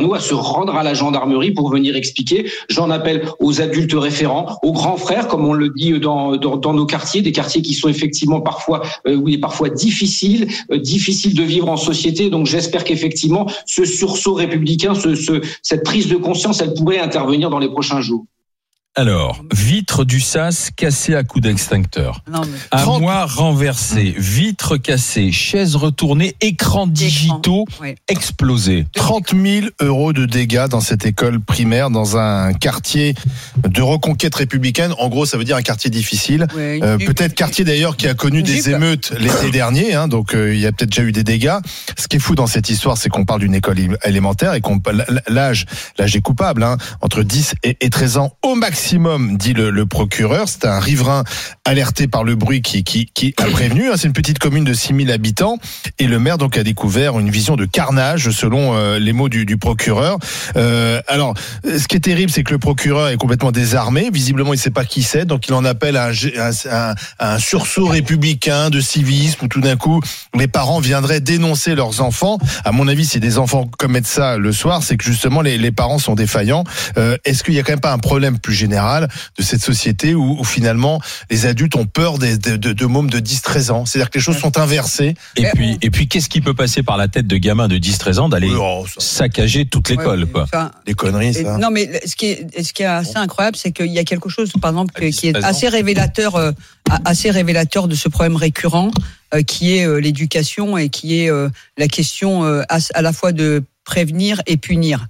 [0.00, 2.50] nous, à se rendre à la gendarmerie pour venir expliquer.
[2.68, 6.32] J'en appelle aux adultes référents, aux grands frères, comme on le dit dans
[6.72, 11.42] nos quartiers, des quartiers qui sont effectivement parfois euh, oui parfois difficiles, euh, difficiles de
[11.42, 12.30] vivre en société.
[12.30, 17.50] Donc j'espère qu'effectivement ce sursaut républicain, ce, ce cette prise de conscience, elle pourrait intervenir
[17.50, 18.24] dans les prochains jours.
[18.98, 22.22] Alors, vitre du sas cassée à coups d'extincteur.
[22.70, 27.96] Armoire renversée, vitres cassées, chaises retournées, écrans digitaux oui.
[28.08, 28.86] explosés.
[28.94, 33.14] 30 000 euros de dégâts dans cette école primaire, dans un quartier
[33.68, 34.94] de reconquête républicaine.
[34.98, 36.46] En gros, ça veut dire un quartier difficile.
[36.56, 38.68] Euh, peut-être quartier d'ailleurs qui a connu Une des jupe.
[38.68, 41.58] émeutes l'été dernier, hein, donc euh, il y a peut-être déjà eu des dégâts.
[41.98, 44.80] Ce qui est fou dans cette histoire, c'est qu'on parle d'une école élémentaire et qu'on
[45.28, 45.66] l'âge,
[45.98, 48.85] l'âge est coupable, hein, entre 10 et, et 13 ans au maximum,
[49.36, 50.48] dit le, procureur.
[50.48, 51.24] C'est un riverain
[51.64, 53.90] alerté par le bruit qui, a prévenu.
[53.90, 53.94] hein.
[53.96, 55.58] C'est une petite commune de 6000 habitants
[55.98, 59.56] et le maire donc a découvert une vision de carnage selon euh, les mots du,
[59.56, 60.18] procureur.
[60.56, 64.10] Euh, alors, ce qui est terrible, c'est que le procureur est complètement désarmé.
[64.12, 66.10] Visiblement, il ne sait pas qui c'est, donc il en appelle à
[67.18, 70.00] un, sursaut républicain de civisme où tout d'un coup
[70.34, 72.38] les parents viendraient dénoncer leurs enfants.
[72.64, 75.98] À mon avis, si des enfants commettent ça le soir, c'est que justement les, parents
[75.98, 76.64] sont défaillants.
[76.96, 80.14] Euh, Est-ce qu'il y a quand même pas un problème plus général de cette société
[80.14, 83.84] où, où finalement les adultes ont peur des, de, de, de mômes de 10-13 ans.
[83.86, 85.14] C'est-à-dire que les choses sont inversées.
[85.36, 88.18] Et puis, et puis, qu'est-ce qui peut passer par la tête de gamin de 10-13
[88.18, 90.70] ans d'aller Oh, saccager toute l'école, Ouais, quoi?
[90.86, 91.58] des conneries, ça.
[91.58, 94.28] non, mais ce qui est, ce qui est assez incroyable, c'est qu'il y a quelque
[94.28, 95.48] chose, par exemple, que- qui est 13 ans.
[95.48, 96.52] assez révélateur, euh,
[97.04, 98.90] assez révélateur de ce problème récurrent,
[99.34, 103.12] euh, qui est euh, l'éducation et qui est euh, la question euh, à, à la
[103.12, 105.06] fois de prévenir et punir.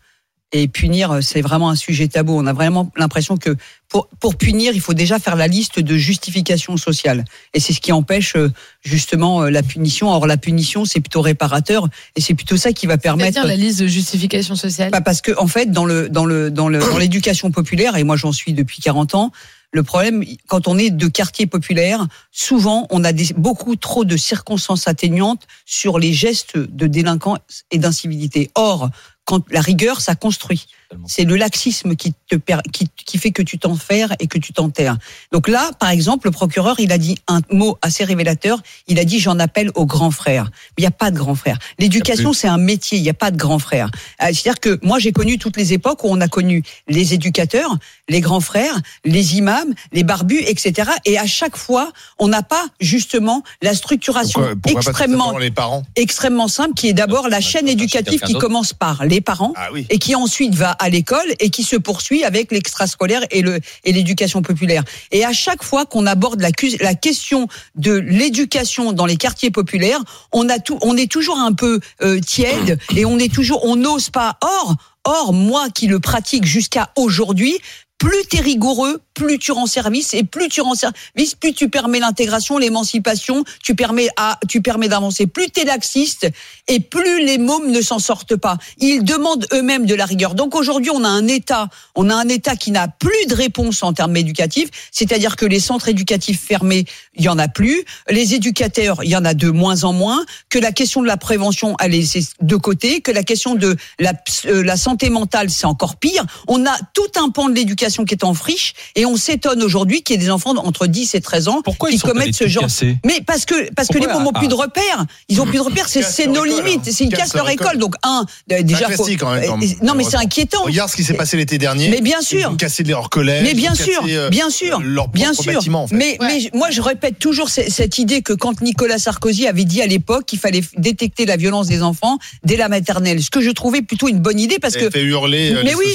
[0.56, 2.32] Et punir, euh, c'est vraiment un sujet tabou.
[2.34, 3.54] On a vraiment l'impression que
[3.90, 7.26] pour, pour punir, il faut déjà faire la liste de justifications sociales.
[7.52, 8.50] Et c'est ce qui empêche euh,
[8.82, 10.08] justement euh, la punition.
[10.08, 13.46] Or, la punition, c'est plutôt réparateur et c'est plutôt ça qui va permettre.
[13.46, 14.90] La liste de justification sociale.
[14.90, 18.04] Bah, parce que en fait dans le dans le dans le dans l'éducation populaire et
[18.04, 19.32] moi j'en suis depuis 40 ans
[19.72, 24.16] le problème quand on est de quartier populaire souvent on a des, beaucoup trop de
[24.16, 28.90] circonstances atténuantes sur les gestes de délinquance et d'incivilité or
[29.26, 30.68] quand la rigueur ça construit
[31.06, 34.52] c'est le laxisme qui te per- qui, qui fait que tu t'enferres et que tu
[34.52, 34.96] t'enterres.
[35.32, 38.60] Donc là par exemple le procureur il a dit un mot assez révélateur.
[38.88, 40.44] Il a dit j'en appelle aux grands frères.
[40.76, 41.58] Mais il n'y a pas de grands frères.
[41.78, 42.98] L'éducation c'est un métier.
[42.98, 43.90] Il n'y a pas de grands frères.
[44.22, 47.76] Euh, C'est-à-dire que moi, j'ai connu toutes les époques où on a connu les éducateurs,
[48.08, 50.90] les grands frères, les imams, les barbus, etc.
[51.04, 55.50] Et à chaque fois, on n'a pas justement la structuration Pourquoi, pourquoi extrêmement, simplement les
[55.50, 55.82] parents?
[55.96, 59.68] extrêmement simple qui est d'abord la chaîne éducative quelqu'un qui commence par les parents Ah
[59.72, 59.86] oui.
[59.90, 63.92] et qui ensuite va à l'école et qui se poursuit avec l'extrascolaire et le et
[63.92, 64.84] l'éducation populaire.
[65.10, 70.00] Et à chaque fois qu'on aborde la, la question de l'éducation dans les quartiers populaires,
[70.32, 73.76] on a tout, on est toujours un peu euh, tiède et on est toujours, on
[73.76, 74.38] n'ose pas.
[74.42, 77.58] Or, or moi qui le pratique jusqu'à aujourd'hui.
[77.98, 81.98] Plus t'es rigoureux, plus tu rends service et plus tu rends service, plus tu permets
[81.98, 85.26] l'intégration, l'émancipation, tu permets à, tu permets d'avancer.
[85.26, 86.28] Plus t'es laxiste
[86.68, 88.58] et plus les mômes ne s'en sortent pas.
[88.76, 90.34] Ils demandent eux-mêmes de la rigueur.
[90.34, 93.82] Donc aujourd'hui, on a un État, on a un État qui n'a plus de réponse
[93.82, 98.34] en termes éducatifs, c'est-à-dire que les centres éducatifs fermés, il y en a plus, les
[98.34, 101.76] éducateurs, il y en a de moins en moins, que la question de la prévention,
[101.80, 106.26] elle est de côté, que la question de euh, la santé mentale, c'est encore pire.
[106.46, 110.02] On a tout un pan de l'éducation qui est en friche et on s'étonne aujourd'hui
[110.02, 112.46] qu'il y ait des enfants entre 10 et 13 ans Pourquoi qui ils commettent ce
[112.48, 112.96] genre casser?
[113.04, 114.38] Mais parce que parce que les mômes ont Ah.
[114.38, 116.90] plus de repères, ils ont plus de repères, c'est Ils nos limites, hein.
[116.92, 117.78] c'est ils Ils cassent leur école.
[117.78, 120.62] Donc un déjà faut- classique, en même temps, euh, non mais c'est inquiétant.
[120.64, 121.88] Regarde ce qui s'est passé l'été dernier.
[121.88, 122.50] Mais bien Ils sûr.
[122.50, 123.42] ont cassé leur collège.
[123.44, 125.52] Mais bien ils sûr, euh, bien sûr, leur bien sûr.
[125.52, 125.94] bâtiment, en fait.
[125.96, 126.18] Mais,
[126.54, 130.26] moi, je répète toujours ce- cette idée que quand Nicolas Sarkozy avait dit à l'époque
[130.26, 134.08] qu'il fallait détecter la violence des enfants dès la maternelle, ce que je trouvais plutôt
[134.08, 135.86] une bonne idée parce que fait hurler euh, mais oui,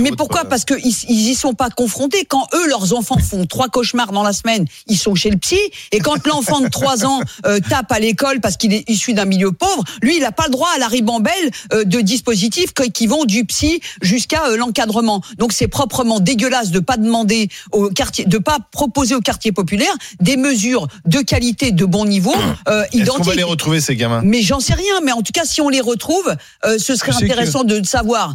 [0.00, 0.42] mais pourquoi?
[0.42, 2.24] euh, Parce qu'ils ils y sont pas confrontés.
[2.24, 5.58] Quand eux, leurs enfants font trois cauchemars dans la semaine, ils sont chez le psy.
[5.92, 9.24] Et quand l'enfant de trois ans euh, tape à l'école parce qu'il est issu d'un
[9.24, 13.06] milieu pauvre, lui, il n'a pas le droit à la ribambelle euh, de dispositifs qui
[13.06, 15.22] vont du psy jusqu'à euh, l'encadrement.
[15.38, 19.92] Donc c'est proprement dégueulasse de pas demander au quartier, de pas proposer au quartier populaire
[20.20, 22.34] des mesures de qualité, de bon niveau,
[22.68, 23.36] euh, Est-ce qu'on va identiques.
[23.36, 24.22] les retrouver ces gamins?
[24.24, 25.00] Mais j'en sais rien.
[25.04, 28.34] Mais en tout cas, si on les retrouve, euh, ce serait intéressant de savoir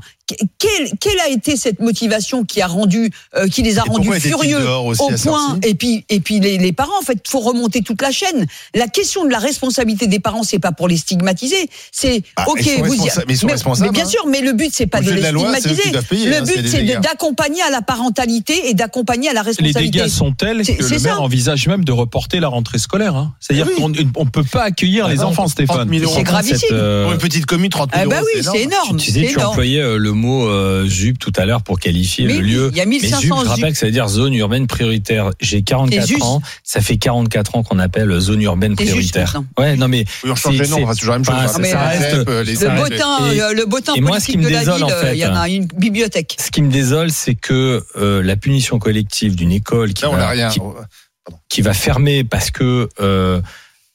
[0.57, 4.11] quelle, quelle a été cette motivation qui a rendu, euh, qui les a Et rendus
[4.19, 5.59] furieux au point.
[5.63, 8.47] Et puis, et puis les, les parents, en fait, faut remonter toute la chaîne.
[8.73, 11.69] La question de la responsabilité des parents, c'est pas pour les stigmatiser.
[11.91, 14.09] C'est Ah, ok, ils sont vous y- mais ils sont mais, responsables, mais bien hein.
[14.09, 15.91] sûr, mais le but c'est pas Au de les de loi, stigmatiser.
[16.09, 19.99] payer, le hein, but c'est d'accompagner à la parentalité et d'accompagner à la Les responsabilité.
[19.99, 21.21] dégâts sont tels que le maire ça.
[21.21, 23.15] envisage même de reporter la rentrée scolaire.
[23.15, 23.33] hein.
[23.39, 23.75] C'est-à-dire oui.
[23.81, 25.89] qu'on on peut pas accueillir Ah les enfants, 30 Stéphane.
[25.89, 26.13] 000 euros.
[26.15, 26.69] C'est gravissime.
[26.69, 28.97] Pour une petite commune, 30 000 Ah bah euros, oui, c'est énorme.
[28.97, 32.51] Tu employais euh, le mot euh, ZUP tout à l'heure pour qualifier Mais le oui,
[32.51, 32.69] lieu.
[32.71, 35.29] il y a Mais 1500 ZUP, je rappelle que ça veut dire zone urbaine prioritaire.
[35.39, 36.21] J'ai C'est 44 juste.
[36.23, 39.25] ans, ça fait 44 ans qu'on appelle zone urbaine juste prioritaire.
[39.35, 39.45] maintenant.
[39.63, 41.35] Ouais, non mais Oui, on change les noms, toujours la même chose.
[41.35, 44.43] Enfin, ça- reste- les Le Et- euh, le botin et moi, ce politique qui me
[44.45, 46.37] de la désole, ville, en euh, fait, il y en a une bibliothèque.
[46.39, 50.17] ce qui me désole, c'est que euh, la punition collective d'une école qui on va-
[50.17, 50.49] n'a rien.
[50.49, 50.59] qui-
[51.49, 53.41] qui va fermer parce que euh,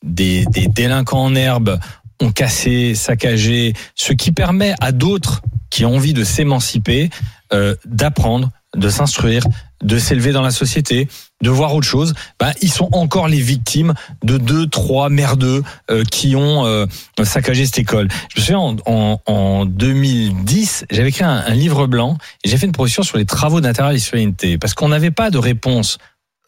[0.05, 1.79] des, des délinquants en herbe
[2.21, 7.11] ont cassé, saccagé, ce qui permet à d'autres qui ont envie de s'émanciper
[7.53, 9.45] euh, d'apprendre, de s'instruire,
[9.83, 11.09] de s'élever dans la société,
[11.43, 12.15] de voir autre chose.
[12.39, 16.87] Ben, ils sont encore les victimes de deux, trois merdeux euh, qui ont euh,
[17.25, 18.09] saccagé cette école.
[18.35, 22.57] Je me souviens en, en, en 2010, j'avais écrit un, un livre blanc et j'ai
[22.57, 25.99] fait une proposition sur les travaux d'intérêt et citoyenneté parce qu'on n'avait pas de réponse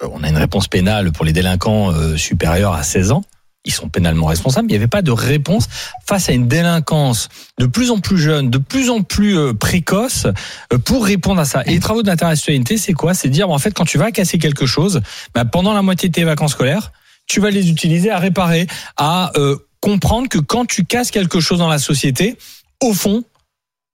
[0.03, 3.23] euh, on a une réponse pénale pour les délinquants euh, supérieurs à 16 ans.
[3.65, 4.67] Ils sont pénalement responsables.
[4.67, 5.69] mais Il n'y avait pas de réponse
[6.05, 10.27] face à une délinquance de plus en plus jeune, de plus en plus euh, précoce,
[10.73, 11.63] euh, pour répondre à ça.
[11.67, 13.15] Et les travaux de citoyenneté, c'est quoi?
[13.15, 15.01] C'est dire, bon, en fait, quand tu vas casser quelque chose,
[15.35, 16.91] bah, pendant la moitié de tes vacances scolaires,
[17.27, 21.59] tu vas les utiliser à réparer, à euh, comprendre que quand tu casses quelque chose
[21.59, 22.37] dans la société,
[22.81, 23.25] au fond,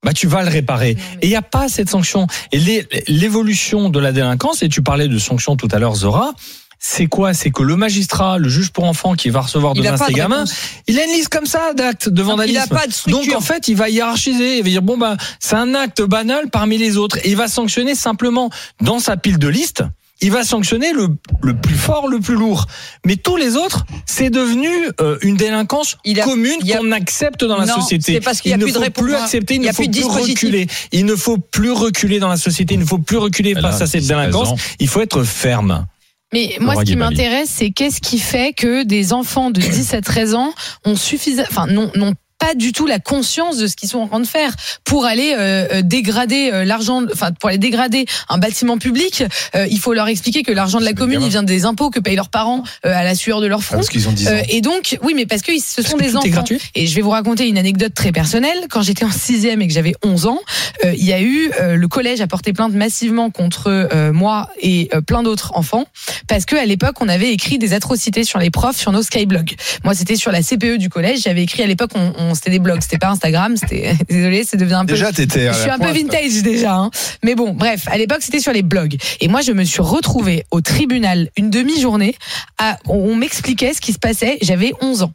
[0.04, 0.96] bah tu vas le réparer.
[1.20, 2.26] Et il n'y a pas cette sanction.
[2.52, 6.32] Et l'évolution de la délinquance, et tu parlais de sanctions tout à l'heure, Zora,
[6.80, 7.34] c'est quoi?
[7.34, 10.12] C'est que le magistrat, le juge pour enfants qui va recevoir Il a demain ses
[10.12, 10.54] de gamins, réponse.
[10.86, 12.58] il a une liste comme ça d'actes de il vandalisme.
[12.58, 13.10] n'a pas de.
[13.10, 16.50] Donc en fait, il va hiérarchiser, il va dire bon bah c'est un acte banal
[16.50, 19.82] parmi les autres et il va sanctionner simplement dans sa pile de liste.
[20.20, 21.10] Il va sanctionner le,
[21.42, 22.66] le plus fort, le plus lourd.
[23.06, 24.68] Mais tous les autres, c'est devenu
[25.00, 28.14] euh, une délinquance Il a- commune il qu'on accepte dans la Non, société.
[28.14, 29.04] c'est parce qu'il y a il ne plus de faut réponse.
[29.04, 30.66] plus accepter, il, Il y ne a faut plus reculer.
[30.90, 33.80] Il ne faut plus reculer dans la société, il ne faut plus reculer Elle face
[33.80, 34.60] à cette 16 délinquance.
[34.80, 35.86] Il faut être ferme.
[36.32, 40.02] Mais moi, ce qui m'intéresse, c'est qu'est-ce qui fait que des enfants de 10 à
[40.02, 40.52] 13 ans
[40.84, 44.06] ont suffisant, enfin, non, non pas du tout la conscience de ce qu'ils sont en
[44.08, 44.52] train de faire
[44.84, 49.24] pour aller euh, euh, dégrader euh, l'argent enfin pour aller dégrader un bâtiment public
[49.56, 51.98] euh, il faut leur expliquer que l'argent de la commune il vient des impôts que
[52.00, 54.28] payent leurs parents euh, à la sueur de leur Ah, front parce qu'ils ont 10
[54.28, 54.30] ans.
[54.30, 56.28] Euh, et donc, oui, mais parce que ce sont des enfants.
[56.28, 58.66] gratuit Et je vais vous raconter une anecdote très personnelle.
[58.70, 60.38] Quand j'étais en sixième et que j'avais 11 ans,
[60.84, 64.48] euh, il y a eu euh, le collège a porté plainte massivement contre euh, moi
[64.60, 65.86] et euh, plein d'autres enfants
[66.28, 69.54] parce que à l'époque on avait écrit des atrocités sur les profs sur nos skyblogs.
[69.84, 71.22] Moi, c'était sur la CPE du collège.
[71.22, 73.56] J'avais écrit à l'époque, on, on- c'était des blogs, c'était pas Instagram.
[73.56, 75.48] C'était désolé, c'est devenu un peu Déjà, t'étais.
[75.52, 75.96] je suis un peu pointe.
[75.96, 76.90] vintage déjà, hein.
[77.22, 78.96] mais bon, bref, à l'époque c'était sur les blogs.
[79.20, 82.14] Et moi je me suis retrouvée au tribunal une demi-journée.
[82.58, 84.38] À, on m'expliquait ce qui se passait.
[84.42, 85.12] J'avais 11 ans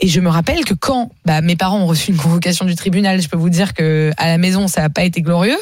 [0.00, 3.20] et je me rappelle que quand bah, mes parents ont reçu une convocation du tribunal,
[3.20, 5.58] je peux vous dire que à la maison ça n'a pas été glorieux.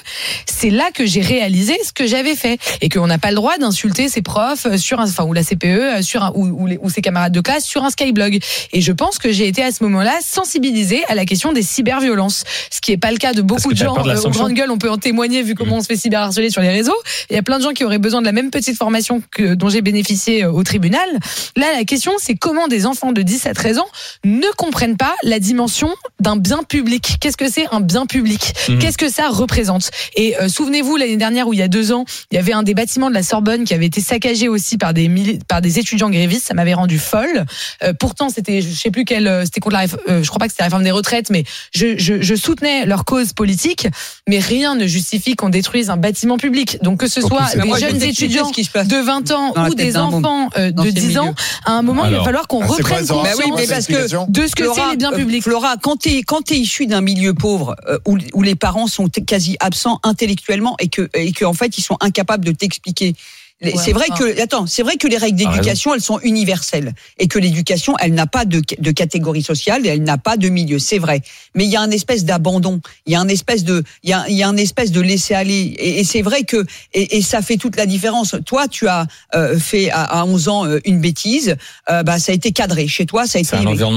[0.46, 3.58] C'est là que j'ai réalisé ce que j'avais fait et qu'on n'a pas le droit
[3.58, 6.88] d'insulter ses profs sur un, enfin ou la CPE sur un, ou, ou, les- ou
[6.90, 8.38] ses camarades de classe sur un skyblog.
[8.72, 12.44] Et je pense que j'ai été à ce moment-là sensibilisée à la question des cyberviolences,
[12.70, 14.70] ce qui est pas le cas de beaucoup de gens de euh, aux grandes gueules.
[14.70, 16.96] On peut en témoigner vu comment on se fait cyberharceler sur les réseaux.
[17.30, 19.54] Il y a plein de gens qui auraient besoin de la même petite formation que
[19.54, 21.08] dont j'ai bénéficié euh, au tribunal.
[21.56, 23.88] Là, la question, c'est comment des enfants de 10 à 13 ans
[24.24, 25.88] ne comprennent pas la dimension
[26.20, 27.16] d'un bien public.
[27.20, 28.78] Qu'est-ce que c'est un bien public Mhm.
[28.78, 32.04] Qu'est-ce que ça représente Et euh, souvenez-vous l'année dernière où il y a deux ans,
[32.30, 34.94] il y avait un des bâtiments de la Sorbonne qui avait été saccagé aussi par
[34.94, 35.10] des
[35.48, 36.46] par des étudiants grévistes.
[36.46, 37.44] Ça m'avait rendu folle.
[37.82, 40.52] Euh, pourtant, c'était je sais plus euh, c'était contre la, euh, je crois pas que
[40.52, 41.44] c'était la réforme des retraites, mais
[41.74, 43.88] je, je, je soutenais leur cause politique.
[44.28, 46.78] Mais rien ne justifie qu'on détruise un bâtiment public.
[46.82, 50.84] Donc que ce soit des jeunes étudiants de 20 ans ou des enfants euh, de
[50.84, 53.66] ces 10 ans, à un moment, il va falloir qu'on reprenne conscience Bah oui, mais
[53.66, 55.42] parce que de ce que c'est Flora, les biens euh, publics.
[55.42, 59.08] Flora, quand t'es quand t'es issu d'un milieu pauvre euh, où, où les parents sont
[59.08, 63.14] quasi absents intellectuellement et que et que en fait ils sont incapables de t'expliquer.
[63.62, 64.24] Ouais, c'est vrai enfin.
[64.24, 68.12] que attends, c'est vrai que les règles d'éducation elles sont universelles et que l'éducation elle
[68.12, 71.22] n'a pas de, de catégorie sociale et elle n'a pas de milieu, c'est vrai.
[71.54, 74.12] Mais il y a un espèce d'abandon, il y a un espèce de il y
[74.12, 77.16] a, il y a un espèce de laisser aller et, et c'est vrai que et,
[77.16, 78.34] et ça fait toute la différence.
[78.44, 81.56] Toi tu as euh, fait à, à 11 ans euh, une bêtise,
[81.90, 83.50] euh, bah ça a été cadré chez toi, ça a été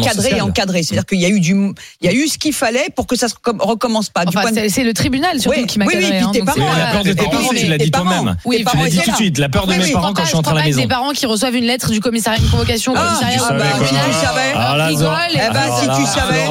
[0.03, 0.83] cadré et encadré.
[0.83, 3.15] C'est-à-dire qu'il y a eu du, il y a eu ce qu'il fallait pour que
[3.17, 4.23] ça se recom- recommence pas.
[4.27, 6.19] Enfin, de- c'est le tribunal surtout Oui, qui m'a oui, oui, cadré.
[6.19, 8.37] hein, tes parents, tes parents, tu tes l'as dit toi-même.
[8.45, 9.46] Oui, tu l'as dit tout de suite.
[9.47, 10.81] La peur de mes parents quand je suis rentré à la maison.
[10.81, 13.39] Des parents qui reçoivent une lettre du commissariat, une convocation au Ah, commissariat.
[13.39, 14.19] savais, tribunal, quoi.
[14.19, 14.53] Tu savais.
[14.55, 14.89] Ah,
[15.33, 16.43] Eh ben, si tu savais.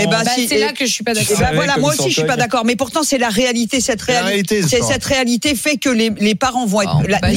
[0.00, 1.54] Eh ben, Bah, si- c'est là que je suis pas Eh d'accord.
[1.54, 5.04] voilà, moi aussi je suis pas d'accord, mais pourtant c'est la réalité, cette réalité, cette
[5.04, 6.90] réalité fait que les, les parents vont être.
[7.22, 7.28] Ah,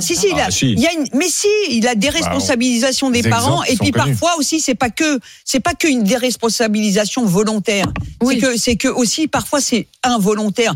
[0.00, 3.62] si si, Ah, il y a une, mais si, il a déresponsabilisation des des parents
[3.64, 7.86] et puis parfois aussi c'est pas que c'est pas qu'une déresponsabilisation volontaire,
[8.22, 8.34] Oui.
[8.34, 10.74] c'est que c'est que aussi parfois c'est involontaire.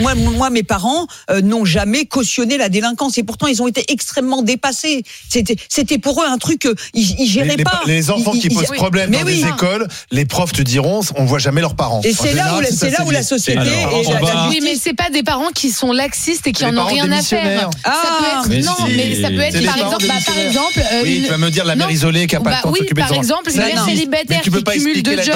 [0.00, 3.84] moi moi mes parents euh, n'ont jamais cautionné la délinquance et pourtant ils ont été
[3.92, 5.02] extrêmement dépassés.
[5.28, 7.82] C'était c'était pour eux un truc euh, ils, ils Les, géraient les- pas.
[7.86, 9.42] les enfants Ils- qui ils- posent problème Mais dans oui.
[9.42, 12.00] des écoles, les profs te diront, on voit jamais leurs parents.
[12.04, 14.48] Et c'est là général, où la- c'est là où société Alors, et on la, va-
[14.48, 17.10] Oui, mais c'est pas des parents qui sont laxistes et qui Les en ont rien
[17.10, 17.40] à faire.
[17.42, 17.70] missionnaires.
[17.84, 18.92] ça peut Ah, être, mais non, si.
[18.94, 21.28] mais ça peut C'est être les par exemple, bah, par exemple, euh, Oui, une- tu
[21.30, 23.02] vas me dire la mère isolée qui a pas Bah le temps de oui, s'occuper
[23.02, 25.34] de par exemple, une mère célibataire qui cumule deux la jobs.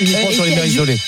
[0.00, 0.98] uniquement sur les mères isolées.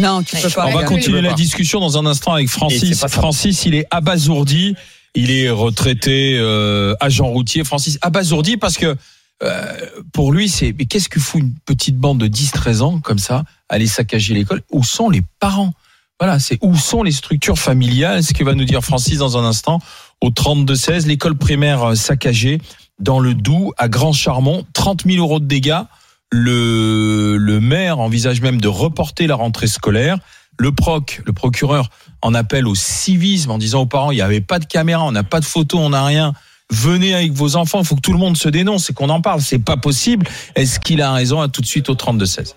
[0.00, 0.66] non, tu peux pas.
[0.66, 2.98] On va continuer la discussion dans un instant avec Francis.
[3.00, 3.08] c'est.
[3.08, 4.74] Francis, il est abasourdi.
[5.18, 7.64] Il est retraité euh, agent routier.
[7.64, 8.94] Francis abasourdi parce que
[9.42, 9.76] euh,
[10.12, 13.42] pour lui, c'est mais qu'est-ce que fout une petite bande de 10-13 ans comme ça
[13.68, 14.62] aller saccager l'école?
[14.70, 15.72] Où sont les parents?
[16.20, 18.22] Voilà, c'est où sont les structures familiales?
[18.22, 19.80] Ce que va nous dire Francis dans un instant.
[20.20, 22.60] Au 32-16, l'école primaire euh, saccagée
[23.00, 25.82] dans le Doubs à Grand Charmont, 30 000 euros de dégâts.
[26.30, 30.18] Le, le maire envisage même de reporter la rentrée scolaire.
[30.58, 31.90] Le proc, le procureur,
[32.22, 35.12] en appelle au civisme en disant aux parents, il n'y avait pas de caméra, on
[35.12, 36.32] n'a pas de photo, on n'a rien.
[36.70, 39.22] Venez avec vos enfants, il faut que tout le monde se dénonce et qu'on en
[39.22, 39.40] parle.
[39.40, 40.26] C'est pas possible.
[40.54, 42.54] Est-ce qu'il a raison À tout de suite au 32-16.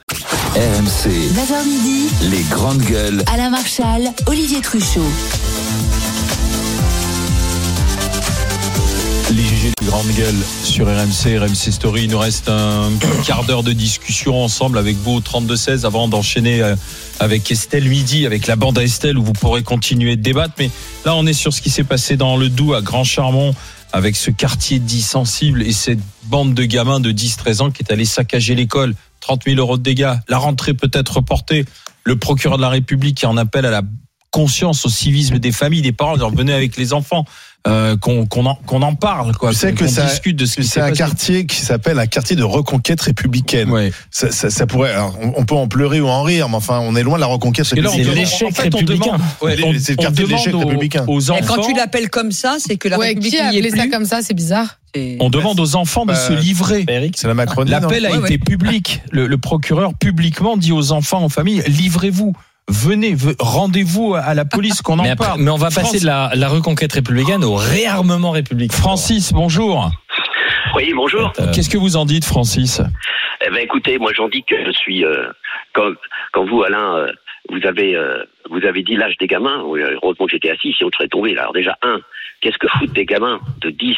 [0.55, 3.23] RMC, 9h midi, les grandes gueules.
[3.31, 5.01] Alain Marchal, Olivier Truchot.
[9.61, 12.03] Les GG, les grandes gueules sur RMC, RMC Story.
[12.05, 12.89] Il nous reste un
[13.25, 16.75] quart d'heure de discussion ensemble avec vous au 32-16 avant d'enchaîner euh,
[17.19, 20.53] avec Estelle Midi, avec la bande à Estelle où vous pourrez continuer de débattre.
[20.57, 20.71] Mais
[21.05, 23.53] là, on est sur ce qui s'est passé dans le Doubs à Grand Charmont
[23.93, 27.91] avec ce quartier dit sensible et cette bande de gamins de 10-13 ans qui est
[27.91, 28.95] allé saccager l'école.
[29.19, 30.13] 30 000 euros de dégâts.
[30.27, 31.65] La rentrée peut être reportée.
[32.03, 33.83] Le procureur de la République qui en appelle à la
[34.31, 37.25] conscience, au civisme des familles, des parents, leur venez avec les enfants,
[37.67, 39.51] euh, qu'on qu'on en, qu'on en parle, quoi.
[39.51, 40.97] Tu sais que ça- discute de ce C'est un passé.
[40.97, 43.69] quartier qui s'appelle un quartier de reconquête républicaine.
[43.69, 43.91] Ouais.
[44.09, 46.95] Ça, ça- ça pourrait, alors, on, peut en pleurer ou en rire, mais enfin, on
[46.95, 48.03] est loin de la reconquête Et C'est républicaine.
[48.05, 49.17] demande- l'échec en fait, on républicain.
[49.41, 51.05] ouais, c'est le quartier de l'échec républicain.
[51.07, 53.47] Aux Et enfants, quand tu l'appelles comme ça, c'est que la Ouais, République qui a
[53.49, 54.77] appelé ça comme ça C'est bizarre.
[54.95, 56.83] C'est- on demande aux enfants de Bah, se livrer.
[56.89, 57.69] Eric C'est la Macronie.
[57.71, 58.37] L'appel a Ouais, été ouais.
[58.39, 59.01] public.
[59.11, 62.33] Le, le procureur publiquement dit aux enfants, aux familles, livrez-vous.
[62.71, 65.41] Venez, ve- rendez-vous à la police qu'on en mais, après- parle.
[65.41, 68.73] mais on va passer de la, la reconquête républicaine au réarmement républicain.
[68.75, 69.91] Francis, bonjour.
[70.75, 71.33] Oui, bonjour.
[71.39, 72.81] Euh, Qu'est-ce que vous en dites, Francis?
[73.45, 75.27] Eh ben, écoutez, moi j'en dis que je suis euh,
[75.73, 75.89] quand,
[76.31, 77.11] quand vous, Alain, euh,
[77.49, 79.63] vous avez euh, vous avez dit l'âge des gamins.
[79.65, 81.33] Oui, heureusement que j'étais assis, sinon je serais tombé.
[81.33, 81.41] Là.
[81.41, 81.99] Alors déjà, un,
[82.39, 83.97] qu'est-ce que foutent des gamins de 10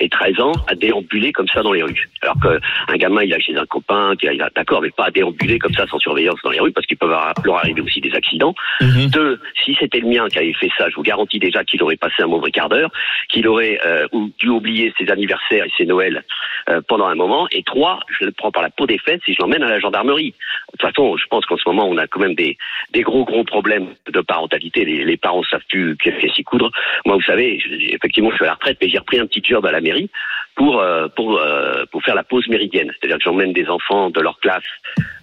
[0.00, 3.38] et 13 ans à déambuler comme ça dans les rues Alors qu'un gamin, il a
[3.38, 6.50] chez un copain, il a- d'accord, mais pas à déambuler comme ça sans surveillance dans
[6.50, 8.54] les rues, parce qu'il peut avoir- leur arriver aussi des accidents.
[8.80, 9.06] Mhm.
[9.10, 11.96] Deux, si c'était le mien qui avait fait ça, je vous garantis déjà qu'il aurait
[11.96, 12.90] passé un mauvais quart d'heure,
[13.28, 14.06] qu'il aurait euh,
[14.38, 16.22] dû oublier ses anniversaires et ses Noëls
[16.68, 17.46] euh, pendant un moment.
[17.50, 19.80] Et trois, je le prends par la peau des fesses et je l'emmène à la
[19.80, 20.34] gendarmerie.
[20.72, 22.56] De toute façon, je pense qu'en ce moment, on a quand même des,
[22.92, 24.84] des gros, gros problèmes de parentalité.
[24.84, 26.70] Les, les parents savent plus qu'est-ce qu'est s'y coudre.
[27.06, 29.42] Moi, vous savez, je- effectivement, je suis à la retraite, mais j'ai repris un petit
[29.42, 30.10] job à la mairie
[30.56, 32.90] pour euh, pour euh, pour faire la pause méridienne.
[32.98, 34.64] C'est-à-dire que j'emmène des enfants de leur classe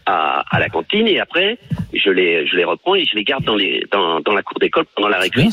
[0.06, 1.58] à, à la cantine et après,
[1.94, 4.60] je les je les reprends et je les garde dans les dans, dans la cour
[4.60, 5.44] d'école pendant la récré.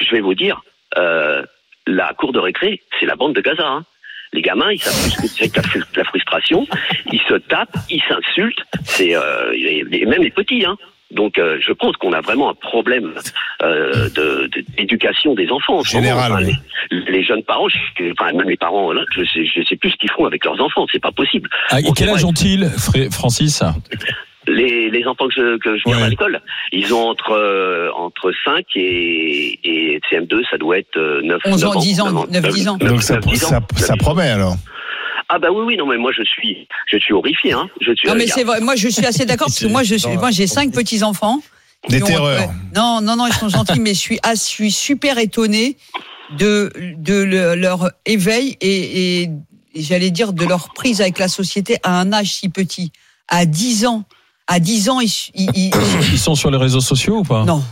[0.00, 0.62] Je vais vous dire,
[0.98, 1.42] euh,
[1.86, 3.66] la cour de récré, c'est la bande de Gaza.
[3.66, 3.84] hein.
[4.34, 6.66] Les gamins, ils savent plus que c'est que la, fru- la frustration.
[7.12, 8.62] Ils se tapent, ils s'insultent.
[8.84, 10.64] C'est euh, et- même les petits.
[10.66, 10.76] Hein.
[11.12, 13.14] Donc, euh, je pense qu'on a vraiment un problème
[13.62, 15.78] euh, de- de- d'éducation des enfants.
[15.78, 15.82] en.
[15.84, 16.54] Général, Enfin, oui.
[16.90, 19.90] les, les jeunes parents, je- enfin même les parents, là, je sais, je sais plus
[19.92, 20.84] ce qu'ils font avec leurs enfants.
[20.90, 21.48] C'est pas possible.
[21.70, 22.68] Ah, Bon, quel âge ont-ils,
[23.12, 23.62] Francis?
[24.46, 26.02] Les, les enfants que je, que je viens Ouais.
[26.02, 26.40] à l'école,
[26.72, 31.62] ils ont entre euh, entre 5 et, et CM2, ça doit être euh, 9, 11
[31.64, 32.76] 9 ans, 10 ans, 9, 10 ans.
[32.76, 33.96] Donc ça, 9, 10 ans, ça, 9, ça 10 ans.
[33.96, 34.56] promet alors.
[35.30, 37.68] Ah bah oui oui non mais moi je suis je suis horrifié hein.
[37.80, 38.60] Je suis Non mais euh, c'est vrai.
[38.60, 41.40] Moi je suis assez d'accord parce que moi je suis, moi j'ai cinq petits enfants.
[41.88, 42.40] Des ont- terreurs.
[42.40, 42.48] ouais.
[42.76, 45.76] Non non non ils sont gentils mais je suis ah, je suis super étonné
[46.38, 49.30] de de le- leur éveil et, et,
[49.74, 52.92] et j'allais dire de leur prise avec la société à un âge si petit.
[53.28, 54.04] À 10 ans.
[54.46, 55.70] À 10 ans ils, ils- ils-
[56.12, 57.44] Ils sont sur les réseaux sociaux ou pas?
[57.44, 57.62] Non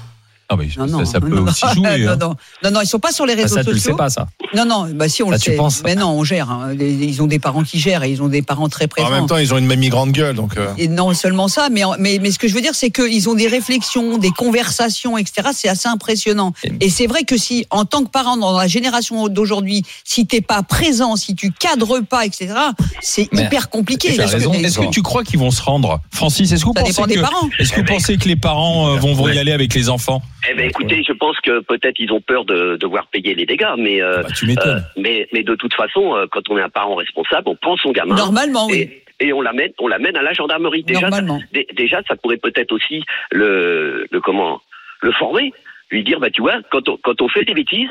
[0.53, 1.99] Ah oui, non ça, non ça peut non, aussi non, jouer.
[2.05, 2.17] non, hein.
[2.21, 2.35] non
[2.65, 3.93] non non ils sont pas sur les réseaux ça, tu le sociaux.
[3.93, 4.27] sais pas, ça.
[4.55, 5.57] Non non bah si on Ça, le tu sait.
[5.57, 6.51] penses Mais non on gère.
[6.51, 6.75] hein.
[6.79, 9.09] Ils ont des parents qui gèrent et ils ont des parents très présents.
[9.09, 10.57] En même temps, ils ont une mamie grande gueule, donc.
[10.57, 13.29] euh, Et non seulement ça, mais, mais, mais ce que je veux dire, c'est qu'ils
[13.29, 15.49] ont des réflexions, des conversations, etc.
[15.55, 16.53] C'est assez impressionnant.
[16.81, 20.41] Et c'est vrai que si, en tant que parent dans la génération d'aujourd'hui, si t'es
[20.43, 22.53] pas présent, si tu cadres pas, etc.,
[23.01, 24.09] c'est Mais- hyper compliqué.
[24.21, 26.01] Est-ce que, tu crois qu'ils vont se rendre?
[26.13, 27.49] Francis, est-ce que vous Ça pensez que, parents.
[27.59, 30.23] est-ce que vous pensez que les parents euh, vont, vont y aller avec les enfants?
[30.51, 33.75] Eh ben écoutez, je pense que peut-être ils ont peur de devoir payer les dégâts,
[33.79, 36.69] mais euh, Bah, Tu euh, mais mais de toute façon, euh, quand on est un
[36.69, 38.91] parent responsable, on prend son gamin Normalement, oui.
[39.21, 40.83] et et on l'amène on l'amène à la gendarmerie.
[40.83, 41.41] Déjà, ça, Normalement.
[41.53, 44.61] dé- déjà ça pourrait peut-être aussi le le comment
[45.01, 45.53] le former,
[45.91, 47.91] lui dire bah tu vois quand on quand on fait des bêtises,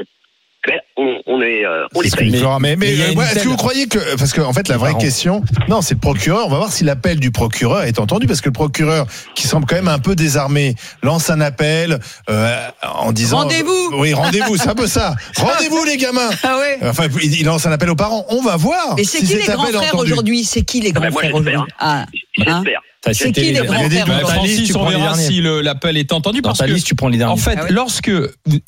[0.97, 2.37] on, on est euh, on les paye.
[2.37, 2.59] fera.
[2.59, 4.77] Mais, mais, mais euh, ouais, est-ce que vous croyez que parce que en fait la
[4.77, 6.45] vraie question non c'est le procureur.
[6.47, 9.65] On va voir si l'appel du procureur est entendu parce que le procureur qui semble
[9.65, 13.89] quand même un peu désarmé lance un appel euh, en disant Rendez-vous.
[13.93, 15.15] Oui rendez-vous c'est un peu ça.
[15.37, 16.29] Rendez-vous les gamins.
[16.43, 16.77] Ah ouais.
[16.83, 18.25] enfin il il lance un appel aux parents.
[18.29, 20.43] On va voir Mais c'est si qui cet les grands est frères aujourd'hui?
[20.43, 21.55] C'est qui les Ah grands ben, moi, frères aujourd'hui?
[21.79, 22.05] Ah, hein?
[22.37, 22.81] J'espère.
[23.13, 23.87] C'est qui les grands.
[24.07, 25.27] Bah, Francis, tu on prends les verra derniers.
[25.27, 27.33] si l'appel est entendu Dans parce ta que liste, tu prends les derniers.
[27.33, 28.11] En fait, Ah lorsque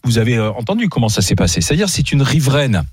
[0.03, 2.83] vous- avez entendu comment ça s'est passé, c'est-à-dire c'est une riveraine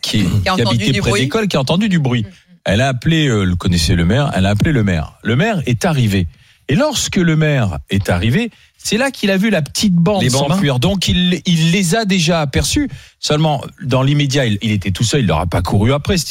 [0.00, 2.24] qui, qui entendu habitait près d'école, qui a entendu du bruit.
[2.64, 5.12] Elle a appelé, euh, le connaissait le maire, elle a appelé le maire.
[5.22, 6.26] Le maire est arrivé.
[6.68, 10.22] Et lorsque le maire est arrivé, c'est là qu'il a vu la petite bande
[10.54, 10.80] s'enfuir.
[10.80, 12.88] Donc il, il les a déjà aperçus.
[13.20, 16.16] Seulement, dans l'immédiat, il, il était tout seul, il leur a pas couru après.
[16.18, 16.24] Ce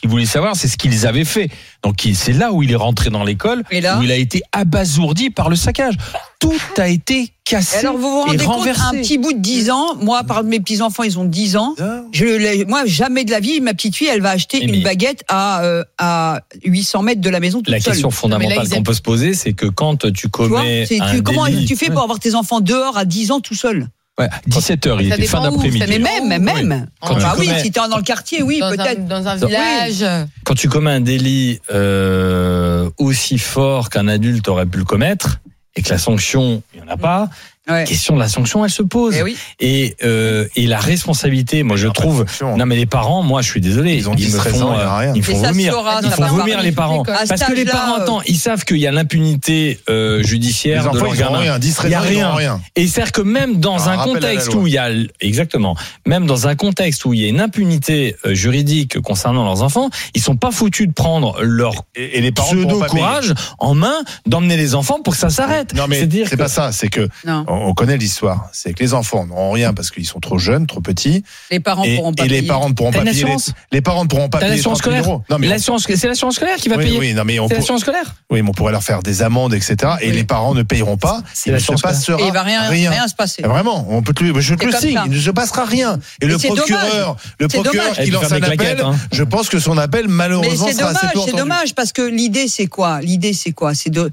[0.00, 1.50] qu'il voulait savoir, c'est ce qu'ils avaient fait.
[1.84, 5.48] Donc c'est là où il est rentré dans l'école, où il a été abasourdi par
[5.50, 5.94] le saccage.
[6.40, 9.70] Tout a été Et cassé alors vous vous rendez compte, un petit bout de 10
[9.70, 11.74] ans, moi par mes petits enfants ils ont 10 ans,
[12.12, 15.24] je moi jamais de la vie, ma petite fille elle va acheter Mais- une baguette
[15.28, 17.92] à, euh, à 800 mètres de la maison toute La seule.
[17.92, 21.22] question fondamentale qu'on peut se poser, c'est que quand tu Tu vois, commets un tu-
[21.22, 24.28] comment délit, tu fais pour avoir tes enfants dehors à 10 ans tout seul Ouais,
[24.48, 25.82] 17h, il Ça était fin d'après-midi.
[25.88, 26.86] Mais même, même.
[27.00, 29.06] Quand bah tu oui, commets- si t'es dans le quartier, oui, peut-être.
[29.08, 29.46] dans un Oui.
[29.48, 30.04] village.
[30.44, 35.38] Quand tu commets un délit euh, aussi fort qu'un adulte aurait pu le commettre
[35.74, 37.28] et que la sanction, il n'y en a pas,
[37.66, 37.80] Ouais.
[37.80, 39.14] la question de la sanction, elle se pose.
[39.18, 39.36] Eh oui.
[39.58, 42.24] Et, euh, et la responsabilité, moi je trouve.
[42.42, 44.74] Non mais les parents, moi je suis désolé, Ils ont me 10, 13 font, ans,
[44.74, 45.12] il y a euh, rien.
[45.14, 47.02] ils me font vomir, ils font vomir les parents.
[47.04, 50.88] Parce que les parents, attends, ils savent qu'il y a l'impunité euh, Les judiciaire de
[50.88, 51.38] enfants, leur ils ont gamin.
[51.38, 51.58] rien.
[51.58, 52.34] 10, Il 13 y a ils rien.
[52.34, 52.60] rien.
[52.76, 54.88] Et c'est-à-dire que même dans Un contexte où il y a
[55.20, 55.74] exactement,
[56.06, 59.88] même dans un contexte où il y a une impunité euh, juridique concernant leurs enfants,
[60.14, 63.74] ils sont pas foutus de prendre leur Et, et les parents pourront pseudo courage en
[63.74, 63.96] main
[64.26, 65.74] d'emmener les enfants pour que ça s'arrête.
[65.74, 67.08] Non mais c'est que- pas ça, c'est que.
[67.54, 68.48] On on connaît l'histoire.
[68.52, 71.82] C'est que les enfants n'auront rien parce qu'ils sont trop jeunes, trop petits, Les parents
[71.84, 73.24] et, pourront pas et les parents ne pourront pas payer.
[73.24, 73.34] Les,
[73.72, 75.12] les parents ne pourront pas payer l'assurance 30 000 scolaire.
[75.14, 75.24] euros.
[75.30, 76.98] Non mais on- L'assurance, c'est l'assurance scolaire qui va oui, payer.
[76.98, 78.14] oui, non mais on C'est pour- l'assurance scolaire.
[78.30, 79.76] oui, mais on pourrait leur faire des amendes, etc.
[80.02, 80.16] Et Oui.
[80.16, 81.22] les parents ne payeront pas.
[81.32, 83.08] C'est Il ne se passera Et il va rien, rien.
[83.08, 83.42] se passer.
[83.42, 85.98] Vraiment, on peut te le, je te le signe, il ne se passera rien.
[86.20, 88.94] Et le procureur, le procureur qui lance un appel, hein.
[89.12, 91.92] je pense que son appel Mais malheureusement c'est sera assez dommage, peu c'est dommage parce
[91.92, 93.00] que l'idée c'est quoi?
[93.00, 93.74] L'idée c'est quoi?
[93.74, 94.10] C'est de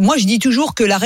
[0.00, 0.98] moi je dis toujours que la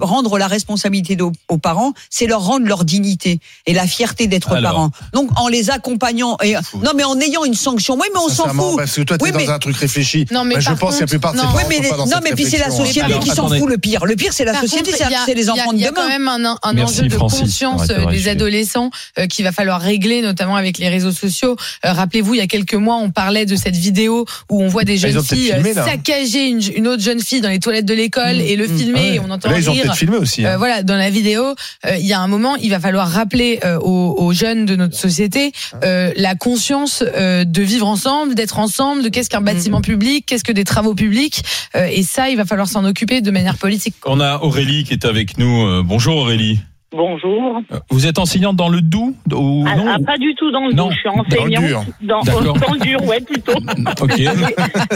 [0.00, 4.60] rendre la responsabilité aux, aux parents, c'est leur rendre leur dignité et la fierté d'être
[4.60, 4.90] parents.
[5.12, 7.94] Donc en les accompagnant et non mais en ayant une sanction.
[7.94, 8.76] Oui mais on s'en fout.
[8.76, 10.26] Parce que toi, tu es Oui, dans mais- un truc réfléchi.
[10.30, 12.18] Non, mais Moi, je pense que la contre, plupart de ces Oui, mais les- non
[12.22, 12.84] mais puis c'est la réflexion.
[12.86, 14.04] société Alors, qui s'en fout le pire.
[14.06, 15.80] Le pire c'est la Par société, c'est y a- les il y a- enfants Il
[15.80, 16.18] y de a quand demain.
[16.18, 17.40] même un, un Merci, enjeu de Francis.
[17.40, 21.56] conscience de euh, des adolescents euh, qu'il va falloir régler, notamment avec les réseaux sociaux.
[21.84, 24.84] Euh, Rappelez-vous, il y a quelques mois, on parlait de cette vidéo où on voit
[24.84, 27.84] des Ah, ils jeunes filles euh, saccager une, une autre jeune fille dans les toilettes
[27.86, 28.78] de l'école Mmh, et le mmh.
[28.78, 29.14] filmer Ouais.
[29.16, 29.82] et on entend Là, ils ont rire.
[29.84, 30.44] peut-être filmé aussi.
[30.44, 30.56] hein.
[30.58, 31.42] Voilà, dans la vidéo,
[31.86, 34.76] euh, il y a un moment, il va falloir rappeler euh, aux, aux jeunes de
[34.76, 35.52] notre société
[35.84, 40.44] euh, la conscience euh, de vivre ensemble, d'être ensemble, de qu'est-ce qu'un bâtiment public, qu'est-ce
[40.44, 41.42] que des travaux publics,
[41.74, 43.94] euh, et ça, il va falloir s'en occuper de manière politique.
[44.06, 45.66] On a Aurélie qui est avec nous.
[45.66, 46.60] Euh, Bonjour Aurélie.
[46.90, 47.60] Bonjour.
[47.90, 50.72] Vous êtes enseignante dans le Doubs ou Ah, non ah, pas du tout dans le
[50.72, 51.64] dos, je suis dans le enseignante.
[51.64, 51.84] dur.
[52.00, 53.52] Dans, dans le dur, ouais, plutôt.
[54.00, 54.18] Ok.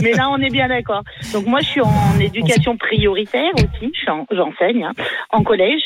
[0.03, 1.03] Mais là, on est bien d'accord.
[1.35, 3.93] Donc moi, je suis en éducation prioritaire aussi.
[4.31, 4.93] J'enseigne hein,
[5.31, 5.83] en collège.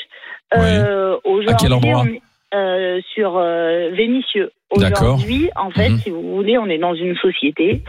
[0.54, 2.22] Euh, À quel aujourd'hui, endroit on est,
[2.54, 3.90] euh, Sur euh.
[4.76, 5.14] D'accord.
[5.16, 5.98] Aujourd'hui, en fait, Mhm.
[5.98, 7.82] si vous voulez, on est dans une société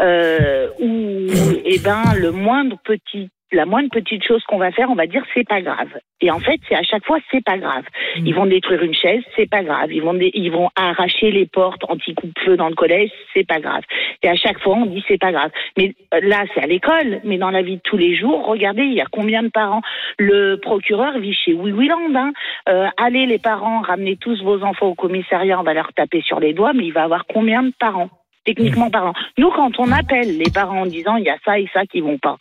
[0.00, 1.26] euh, où,
[1.64, 5.24] eh ben, le moindre petit la moindre petite chose qu'on va faire, on va dire
[5.34, 5.88] c'est pas grave.
[6.20, 7.84] Et en fait, c'est à chaque fois c'est pas grave.
[8.16, 9.92] Ils vont détruire une chaise, c'est pas grave.
[9.92, 13.82] Ils vont ils vont arracher les portes anti-coupe-feu dans le collège, c'est pas grave.
[14.22, 15.50] Et à chaque fois, on dit c'est pas grave.
[15.76, 18.82] Mais euh, là, c'est à l'école, mais dans la vie de tous les jours, regardez,
[18.82, 19.82] il y a combien de parents?
[20.18, 22.14] Le procureur vit chez Wiwiland.
[22.14, 22.32] Hein.
[22.68, 26.40] Euh, allez, les parents, ramenez tous vos enfants au commissariat, on va leur taper sur
[26.40, 28.10] les doigts, mais il va avoir combien de parents?
[28.54, 29.12] Techniquement parents.
[29.36, 32.00] Nous, quand on appelle les parents en disant il y a ça et ça qui
[32.00, 32.36] vont pas,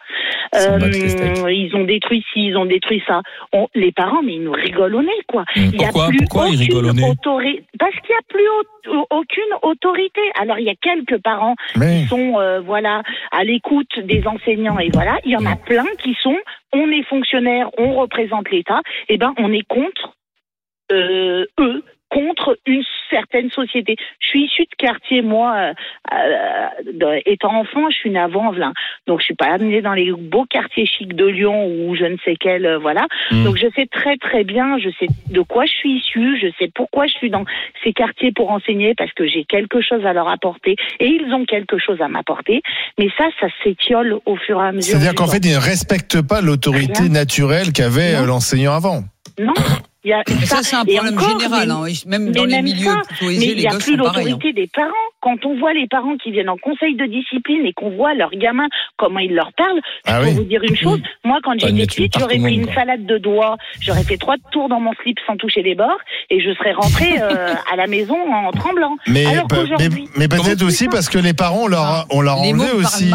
[0.56, 0.80] euh,
[1.52, 3.22] ils ont détruit ci, ils ont détruit ça.
[3.54, 5.44] On- les parents, mais ils nous rigolent au nez, quoi.
[5.56, 7.02] Il y a Pourquoi plus Pourquoi ils rigolent au nez
[7.80, 8.48] Parce qu'il n'y a plus
[8.96, 10.22] au- aucune autorité.
[10.40, 14.80] Alors, il y a quelques parents Mais qui sont euh, voilà à l'écoute des enseignants
[14.80, 16.38] et voilà il y en a plein qui sont
[16.74, 20.14] on est fonctionnaire on représente l'État et ben on est contre
[20.92, 23.96] euh, eux contre une certaine société.
[24.20, 25.74] Je suis issue de quartier, moi, euh,
[26.14, 28.74] euh, étant enfant, je suis née à Vanvelin.
[29.08, 32.18] Donc, je suis pas amenée dans les beaux quartiers chics de Lyon ou je ne
[32.26, 33.08] sais quel, euh, voilà.
[33.32, 33.44] Mm.
[33.44, 36.70] Donc, je sais très, très bien, je sais de quoi je suis issue, je sais
[36.74, 37.46] pourquoi je suis dans
[37.84, 41.46] ces quartiers pour enseigner parce que j'ai quelque chose à leur apporter et ils ont
[41.46, 42.62] quelque chose à m'apporter.
[42.98, 44.92] Mais ça, ça s'étiole au fur et à mesure.
[44.92, 49.04] c'est-à-dire qu'en fait, ils ne respectent pas l'autorité naturelle qu'avait euh, l'enseignant avant.
[49.40, 49.54] Non.
[50.08, 51.68] Il y a Mais ça, c'est un problème encore, général.
[51.68, 51.94] mais- hein.
[52.06, 53.98] Même dans les même milieux ça, plutôt Mais aisés, il n'y a plus hein.
[53.98, 54.94] l'autorité des parents.
[55.20, 58.30] Quand on voit les parents qui viennent en conseil de discipline et qu'on voit leurs
[58.32, 60.36] gamins, comment ils leur parlent, Ah je peux oui.
[60.36, 61.02] vous dire une chose.
[61.26, 62.76] Moi, quand T'as une j'étais étude petite, par j'aurais pris une quoi.
[62.76, 66.00] salade de doigts, j'aurais fait trois tours dans mon slip sans toucher les bords
[66.30, 68.96] et je serais rentrée euh, à la maison en tremblant.
[69.08, 69.26] Mais,
[70.30, 72.78] peut-être aussi parce que les parents, on leur a, on leur a Les mots enlevé
[72.78, 73.10] aussi.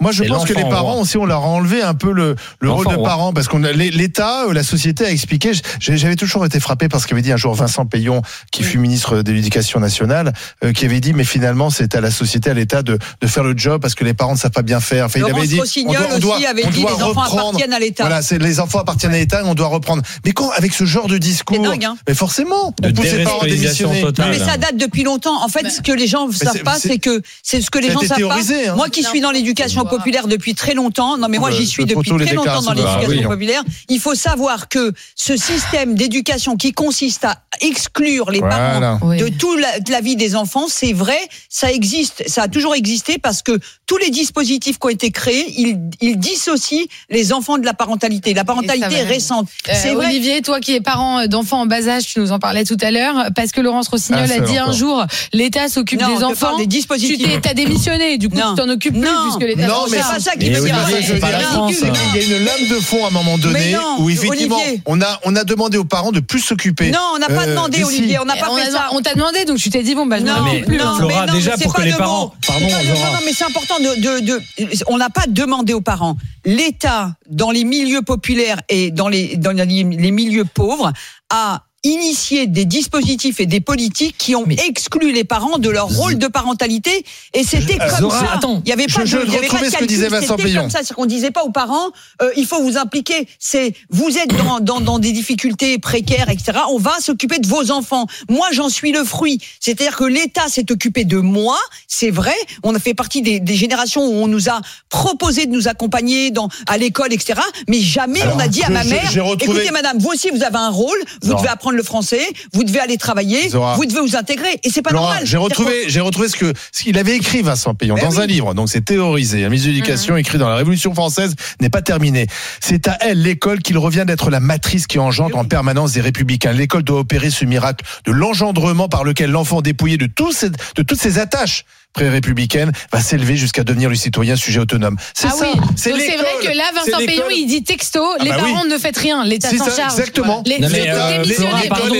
[0.00, 2.70] moi, je pense que les parents aussi, on leur a enlevé un peu le, le
[2.70, 3.08] rôle de roi.
[3.08, 5.45] parent parce qu'on l'État, euh, la société a expliqué.
[5.80, 8.22] J'avais toujours été frappé par ce qu'avait dit un jour Vincent Payon,
[8.52, 10.32] qui fut ministre de l'Éducation nationale,
[10.64, 13.44] euh, qui avait dit mais finalement c'est à la société, à l'État de, de faire
[13.44, 15.06] le job parce que les parents ne savent pas bien faire.
[15.06, 17.48] Enfin, il avait dit Rossignol aussi avait on dit doit les enfants reprendre.
[17.48, 18.04] appartiennent à l'État.
[18.04, 20.02] Voilà, c'est les enfants appartiennent à l'État et on doit reprendre.
[20.24, 21.96] Mais quand avec ce genre de discours, dingue, hein.
[22.08, 24.00] mais forcément, De on pousse les parents à démissionner.
[24.02, 24.30] totale.
[24.30, 25.42] Mais ça date depuis longtemps.
[25.44, 27.90] En fait, ce que les gens ne savent pas, c'est- que c'est ce que les
[27.90, 28.72] gens été savent théorisé, pas.
[28.72, 28.76] hein.
[28.76, 32.10] Moi qui suis dans l'éducation populaire depuis très longtemps, non mais moi j'y suis depuis
[32.16, 33.22] très longtemps dans de- l'éducation Ah oui.
[33.22, 33.62] populaire.
[33.88, 38.56] Il faut savoir que ce, ce système d'éducation qui consiste à exclure les Voilà.
[38.80, 39.16] parents Oui.
[39.18, 41.16] de toute la, de la vie des enfants, c'est vrai,
[41.48, 45.46] ça existe, ça a toujours existé parce que tous les dispositifs qui ont été créés,
[45.56, 48.34] ils, ils dissocient les enfants de la parentalité.
[48.34, 49.48] La parentalité est récente.
[49.68, 50.06] Euh, c'est vrai.
[50.06, 52.90] Olivier, toi qui es parent d'enfants en bas âge, tu nous en parlais tout à
[52.90, 56.56] l'heure, parce que Laurence Rossignol Un a dit un jour, l'État s'occupe des enfants.
[56.58, 57.18] des Tu dispositifs.
[57.22, 58.54] t'es, t'as démissionné, du coup Non.
[58.54, 59.22] tu t'en occupes plus Non.
[59.30, 59.66] puisque l'État.
[59.68, 60.52] Non, mais c'est pas ça qui.
[60.52, 61.92] France, hein.
[62.14, 65.15] Il y a une lame de fond à un moment donné où effectivement on a
[65.24, 66.90] on a demandé aux parents de plus s'occuper.
[66.90, 68.88] Non, on n'a pas Euh, demandé, Olivier, on n'a pas on, fait a- ça.
[68.92, 70.76] on t'a demandé, donc tu t'es dit, bon, bah, Non, m'en mais occupe plus.
[70.78, 72.34] non, Flora, mais non, déjà, mais c'est pour que pas les le parents-.
[72.46, 72.82] Pardon, pas.
[72.84, 74.42] Non, non, mais c'est important de, de, de-
[74.88, 76.16] on n'a pas demandé aux parents.
[76.44, 80.92] L'État, dans les milieux populaires et dans les, dans les les milieux pauvres,
[81.30, 86.18] a initié des dispositifs et des politiques qui ont exclu les parents de leur rôle
[86.18, 88.32] de parentalité et c'était Euh, comme Zora, ça.
[88.34, 88.62] attends.
[88.64, 90.08] il y avait Je- pas de, je y avait pas de ce que calcul, disait
[90.08, 91.90] Vincent c'était comme ça, c'est qu'on disait pas aux parents,
[92.22, 93.28] euh, il faut vous impliquer.
[93.38, 96.58] C'est vous êtes dans, dans, dans des difficultés précaires, etc.
[96.70, 98.06] On va s'occuper de vos enfants.
[98.28, 99.40] Moi, j'en suis le fruit.
[99.60, 101.58] C'est-à-dire que l'État s'est occupé de moi.
[101.88, 102.34] C'est vrai.
[102.62, 106.30] On a fait partie des, des générations où on nous a proposé de nous accompagner
[106.30, 107.40] dans à l'école, etc.
[107.68, 110.08] Mais jamais Alors, on a dit à je- ma je- mère retrouvé- écoutez, madame, vous
[110.10, 110.98] aussi, vous avez un rôle.
[111.22, 112.20] Vous devez apprendre le français.
[112.52, 113.48] Vous devez aller travailler.
[113.48, 113.74] Zora.
[113.76, 114.58] Vous devez vous intégrer.
[114.64, 115.26] Et c'est pas Laura, normal.
[115.26, 118.22] j'ai retrouvé, j'ai retrouvé ce que ce qu'il avait écrit Vincent Payon Ben dans oui.
[118.22, 118.54] Un livre.
[118.54, 119.42] Donc c'est théorisé.
[119.42, 122.26] La mise d'éducation écrit dans la Révolution française n'est pas terminée.
[122.60, 126.52] C'est à elle l'école qu'il revient d'être la matrice qui engendre en permanence des républicains.
[126.52, 130.98] L'école doit opérer ce miracle de l'engendrement par lequel l'enfant dépouillé de ses- de toutes
[131.00, 131.64] ses attaches
[131.96, 134.96] pré-républicaines va s'élever jusqu'à devenir le citoyen sujet autonome.
[135.14, 135.46] C'est Ah ça.
[135.54, 136.06] oui, C'est vrai
[136.42, 136.98] que là, Vincent.
[137.06, 139.92] Payon, il dit texto, les bah parents ne faites rien, l'État C'est s'en ça, charge.
[139.98, 140.42] exactement.
[140.44, 141.94] Les, Non, mais, euh, Flora, pardon.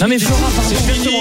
[0.00, 0.40] Non mais Flora,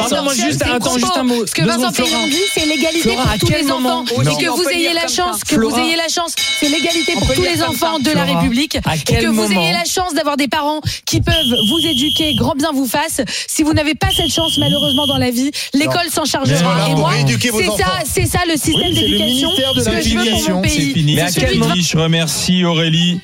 [0.10, 0.24] pardon.
[0.24, 1.46] Moi juste, attends, un mot.
[1.48, 1.92] Ce que Vincent.
[1.92, 4.04] Payon dit, c'est l'égalité pour tous les enfants.
[4.06, 7.42] Et que vous ayez la chance, que vous ayez la chance, c'est l'égalité pour tous
[7.44, 8.76] les enfants de la République.
[8.76, 11.36] Et que vous ayez la chance d'avoir des parents qui peuvent
[11.70, 13.22] vous éduquer, grand bien vous fasse.
[13.48, 16.90] Si vous n'avez pas cette chance, malheureusement, dans la vie, l'école s'en chargera.
[16.90, 18.17] Et moi, c'est ça.
[18.18, 20.24] C'est ça le système Oui, c'est le d'éducation ministère de que la je veux pour
[20.26, 20.94] Éducation, mon C'est pays.
[20.94, 21.16] fini.
[21.16, 23.20] Mais à C'est quel moment Je remercie Aurélie.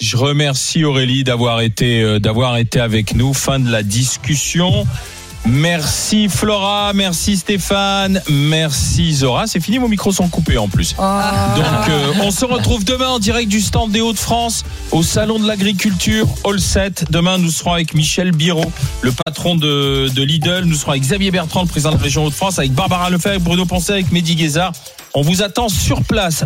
[0.00, 3.32] Je remercie Aurélie d'avoir été euh, d'avoir été avec nous.
[3.34, 4.86] Fin de la discussion.
[5.48, 9.46] Merci Flora, merci Stéphane, merci Zora.
[9.46, 10.96] C'est fini, vos micros sont coupés en plus.
[10.96, 15.46] Donc euh, on se retrouve demain en direct du stand des Hauts-de-France au salon de
[15.46, 17.06] l'agriculture All 7.
[17.10, 18.64] Demain nous serons avec Michel Biro,
[19.02, 20.64] le patron de, de Lidl.
[20.64, 23.66] Nous serons avec Xavier Bertrand, le président de la région Hauts-de-France, avec Barbara Lefebvre, Bruno
[23.66, 24.72] Poncet, avec Mehdi Guézard.
[25.14, 26.44] On vous attend sur place